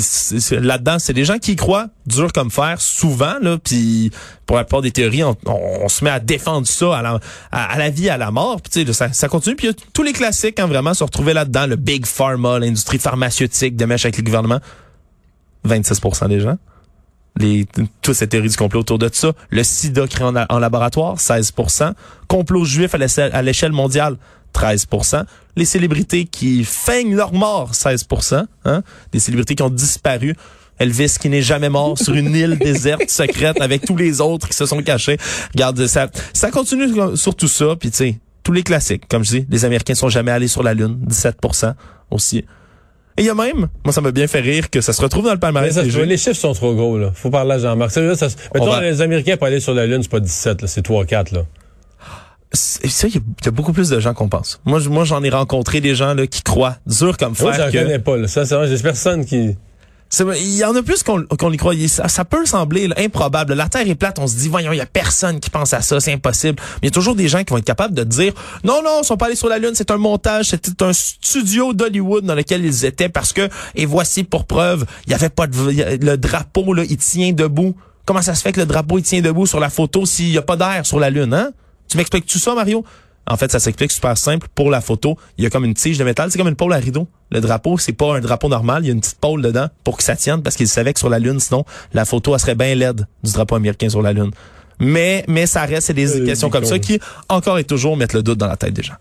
là-dedans, 0.52 0.98
c'est 1.00 1.14
des 1.14 1.26
gens 1.26 1.40
qui 1.40 1.56
croient 1.56 1.88
dur 2.06 2.32
comme 2.32 2.52
fer, 2.52 2.76
souvent, 2.80 3.34
là, 3.42 3.58
puis 3.64 4.12
pour 4.46 4.58
la 4.58 4.64
plupart 4.64 4.82
des 4.84 4.92
théories, 4.92 5.24
on, 5.24 5.36
on- 5.48 5.80
on 5.86 5.90
se 5.90 6.04
met 6.04 6.12
à 6.12 6.20
défendre 6.20 6.68
ça 6.68 6.98
à 6.98 7.02
la, 7.02 7.20
à, 7.52 7.74
à 7.74 7.78
la 7.80 7.90
vie, 7.90 8.10
à 8.10 8.18
la 8.18 8.30
mort, 8.30 8.62
puis 8.62 8.70
tu 8.72 8.80
sais, 8.82 8.86
là, 8.86 8.94
ça, 8.94 9.12
ça 9.12 9.28
continue, 9.28 9.56
puis 9.56 9.72
tous 9.94 10.04
les 10.04 10.14
classiques, 10.14 10.60
hein, 10.60 10.68
vraiment, 10.68 10.94
se 10.94 11.04
retrouver 11.04 11.34
là-dedans, 11.34 11.66
le 11.66 11.76
big 11.76 12.06
pharma, 12.06 12.60
l'industrie 12.60 13.00
pharmaceutique, 13.00 13.76
de 13.76 13.86
mèche 13.86 14.06
avec 14.06 14.18
le 14.18 14.24
gouvernement, 14.24 14.60
26% 15.68 16.28
des 16.30 16.40
gens. 16.40 16.58
Les, 17.40 17.66
toute 18.02 18.16
cette 18.16 18.30
théorie 18.32 18.50
du 18.50 18.56
complot 18.56 18.80
autour 18.82 18.98
de 19.00 19.10
ça. 19.12 19.32
Le 19.50 19.64
sida 19.64 20.08
créé 20.08 20.26
en, 20.26 20.36
en 20.36 20.60
laboratoire, 20.60 21.18
16% 21.18 21.94
Complot 22.28 22.66
juif 22.66 22.94
à 22.96 23.42
l'échelle- 23.42 23.72
mondiale, 23.72 24.18
13% 24.54 25.24
Les 25.56 25.66
célébrités 25.66 26.26
qui 26.26 26.64
feignent 26.64 27.16
leur 27.16 27.34
mort, 27.34 27.72
16% 27.74 28.46
hein? 28.66 28.84
Des 29.12 29.20
célébrités 29.20 29.56
qui 29.56 29.64
ont 29.64 29.70
disparu. 29.70 30.36
Elvis 30.80 31.16
qui 31.20 31.30
n'est 31.30 31.42
jamais 31.42 31.70
mort 31.70 31.98
sur 31.98 32.14
une 32.14 32.36
île 32.36 32.58
déserte 32.62 33.10
secrète 33.10 33.60
avec 33.62 33.86
tous 33.86 33.98
les 33.98 34.22
autres 34.22 34.48
qui 34.48 34.56
se 34.56 34.66
sont 34.66 34.82
cachés. 34.84 35.18
Regarde, 35.54 35.88
ça, 35.88 36.08
ça 36.34 36.52
continue 36.52 36.88
sur 37.16 37.36
tout 37.36 37.48
ça. 37.48 37.76
Puis 37.80 37.90
tu 37.92 37.98
sais, 37.98 38.20
tous 38.44 38.52
les 38.52 38.64
classiques, 38.64 39.08
comme 39.10 39.24
je 39.24 39.40
dis, 39.40 39.48
les 39.50 39.66
Américains 39.66 39.96
sont 39.96 40.10
jamais 40.10 40.32
allés 40.32 40.48
sur 40.48 40.64
la 40.64 40.74
Lune, 40.74 41.00
17% 41.10 41.74
aussi. 42.12 42.46
Et 43.18 43.22
il 43.24 43.26
y 43.26 43.30
a 43.30 43.34
même, 43.36 43.68
moi 43.84 43.92
ça 43.94 44.02
m'a 44.02 44.12
bien 44.12 44.28
fait 44.28 44.42
rire 44.42 44.70
que 44.70 44.80
ça 44.80 44.94
se 44.94 45.02
retrouve 45.02 45.24
dans 45.26 45.32
le 45.32 45.36
Mais 45.38 45.40
palmarès 45.40 45.74
ça, 45.74 45.84
des 45.84 45.90
jeux. 45.90 46.04
les 46.04 46.18
chiffres 46.18 46.36
sont 46.40 46.54
trop 46.54 46.76
gros, 46.76 46.98
là. 47.00 47.12
Faut 47.16 47.30
parler 47.32 47.54
à 47.54 47.60
Jean-Marc. 47.60 47.92
Sérieux, 47.92 48.14
ça, 48.16 48.30
se- 48.30 48.36
mettons, 48.54 48.68
va- 48.70 48.82
les 48.82 49.02
Américains 49.02 49.38
pour 49.38 49.48
aller 49.48 49.60
sur 49.60 49.74
la 49.74 49.88
Lune, 49.88 50.04
c'est 50.04 50.12
pas 50.12 50.20
17, 50.20 50.62
là, 50.62 50.68
c'est 50.68 50.84
3-4, 50.84 51.32
là. 51.34 51.42
C'est- 52.54 52.88
Ça, 52.88 53.08
il 53.08 53.16
y, 53.16 53.18
a- 53.18 53.22
il 53.42 53.46
y 53.46 53.48
a 53.50 53.52
beaucoup 53.52 53.74
plus 53.74 53.90
de 53.90 54.00
gens 54.00 54.14
qu'on 54.14 54.30
pense. 54.30 54.62
Moi, 54.66 54.80
je- 54.80 54.90
moi, 54.90 55.04
j'en 55.04 55.22
ai 55.24 55.30
rencontré 55.30 55.82
des 55.82 55.96
gens 55.96 56.14
là 56.14 56.28
qui 56.28 56.42
croient 56.44 56.78
dur 56.86 57.18
comme 57.18 57.34
Moi, 57.40 57.54
fer. 57.54 57.66
j'en 57.66 57.72
que- 57.72 57.84
connais 57.84 58.00
pas, 58.00 58.18
là. 58.18 58.28
Ça, 58.28 58.46
c'est 58.46 58.56
vrai, 58.56 58.68
j'ai 58.68 58.78
personne 58.82 59.26
qui. 59.26 59.58
Il 60.40 60.56
y 60.56 60.64
en 60.64 60.76
a 60.76 60.82
plus 60.84 61.04
qu'on 61.04 61.24
qu'on 61.24 61.52
y 61.52 61.58
croit. 61.58 61.76
Il- 61.76 61.90
Ça, 61.90 62.26
peut 62.26 62.46
sembler 62.46 62.90
improbable. 62.98 63.54
La 63.54 63.68
Terre 63.68 63.88
est 63.88 63.96
plate, 63.96 64.20
on 64.20 64.28
se 64.28 64.36
dit, 64.36 64.48
voyons, 64.48 64.72
il 64.72 64.78
y 64.78 64.82
a 64.82 64.86
personne 64.86 65.40
qui 65.40 65.50
pense 65.50 65.74
à 65.74 65.82
ça, 65.82 66.00
c'est 66.00 66.14
impossible. 66.14 66.56
Mais 66.76 66.80
il 66.84 66.86
y 66.86 66.88
a 66.88 66.92
toujours 66.92 67.16
des 67.16 67.28
gens 67.28 67.44
qui 67.44 67.52
vont 67.52 67.58
être 67.58 67.66
capables 67.66 67.94
de 67.94 68.04
dire, 68.04 68.34
non, 68.64 68.82
non, 68.84 69.02
ils 69.02 69.06
sont 69.06 69.18
pas 69.18 69.26
allés 69.26 69.36
sur 69.36 69.50
la 69.50 69.60
Lune, 69.60 69.72
c'est 69.74 69.92
un 69.92 69.98
montage, 69.98 70.48
c'était 70.48 70.84
un 70.84 70.94
studio 70.94 71.74
d'Hollywood 71.74 72.26
dans 72.26 72.36
lequel 72.36 72.64
ils 72.66 72.86
étaient 72.86 73.10
parce 73.10 73.34
que, 73.34 73.50
et 73.76 73.86
voici 73.86 74.24
pour 74.24 74.46
preuve, 74.46 74.86
il 75.06 75.12
y 75.12 75.14
avait 75.14 75.30
pas 75.30 75.46
de, 75.48 75.58
le 76.06 76.18
drapeau, 76.18 76.74
là, 76.74 76.84
il 76.90 76.98
tient 76.98 77.34
debout. 77.34 77.76
Comment 78.06 78.22
ça 78.22 78.34
se 78.36 78.42
fait 78.42 78.54
que 78.54 78.62
le 78.62 78.66
drapeau, 78.66 79.00
il 79.00 79.04
tient 79.04 79.22
debout 79.22 79.46
sur 79.46 79.60
la 79.60 79.70
photo 79.70 80.06
s'il 80.06 80.30
y 80.30 80.38
a 80.38 80.42
pas 80.42 80.56
d'air 80.56 80.86
sur 80.86 81.00
la 81.00 81.10
Lune, 81.10 81.34
hein? 81.34 81.52
Tu 81.90 81.98
m'expliques-tu 81.98 82.40
ça, 82.40 82.54
Mario? 82.56 82.84
En 83.30 83.36
fait, 83.38 83.52
ça 83.52 83.60
s'explique 83.60 83.92
super 83.92 84.18
simple. 84.18 84.48
Pour 84.56 84.72
la 84.72 84.80
pôle, 84.80 85.18
il 85.38 85.44
y 85.44 85.48
a 85.48 85.50
comme 85.50 85.66
une 85.66 85.74
tige 85.74 85.98
de 85.98 86.04
métal. 86.04 86.32
C'est 86.32 86.38
comme 86.38 86.48
une 86.48 86.56
pôle 86.56 86.74
à 86.74 86.78
rideau. 86.78 87.08
Le 87.30 87.42
drapeau, 87.42 87.78
c'est 87.78 87.92
pas 87.92 88.16
un 88.16 88.22
drapeau 88.22 88.48
normal. 88.48 88.84
Il 88.84 88.88
y 88.88 88.90
a 88.90 88.94
une 88.94 89.02
petite 89.02 89.20
pôle 89.20 89.42
dedans 89.42 89.68
pour 89.84 89.98
que 89.98 90.04
ça 90.04 90.16
tienne 90.16 90.42
parce 90.42 90.56
qu'ils 90.56 90.70
savaient 90.70 90.94
que 90.94 91.00
sur 91.00 91.10
la 91.10 91.20
Lune, 91.20 91.40
sinon, 91.40 91.66
la 91.94 92.06
photo, 92.06 92.34
elle 92.34 92.40
serait 92.40 92.56
bien 92.56 92.74
laide 92.74 93.06
du 93.24 93.32
drapeau 93.34 93.56
américain 93.56 93.90
sur 93.90 94.02
la 94.02 94.14
Lune. 94.14 94.32
Mais, 94.80 95.26
mais 95.28 95.46
ça 95.46 95.64
reste, 95.64 95.88
c'est 95.88 95.94
des 95.94 96.22
Euh, 96.22 96.26
questions 96.26 96.50
comme 96.50 96.64
ça 96.66 96.80
qui, 96.80 97.00
encore 97.30 97.58
et 97.60 97.64
toujours, 97.64 97.98
mettent 97.98 98.14
le 98.14 98.24
doute 98.24 98.38
dans 98.38 98.48
la 98.48 98.56
tête 98.58 98.74
des 98.74 98.84
gens. 98.84 98.94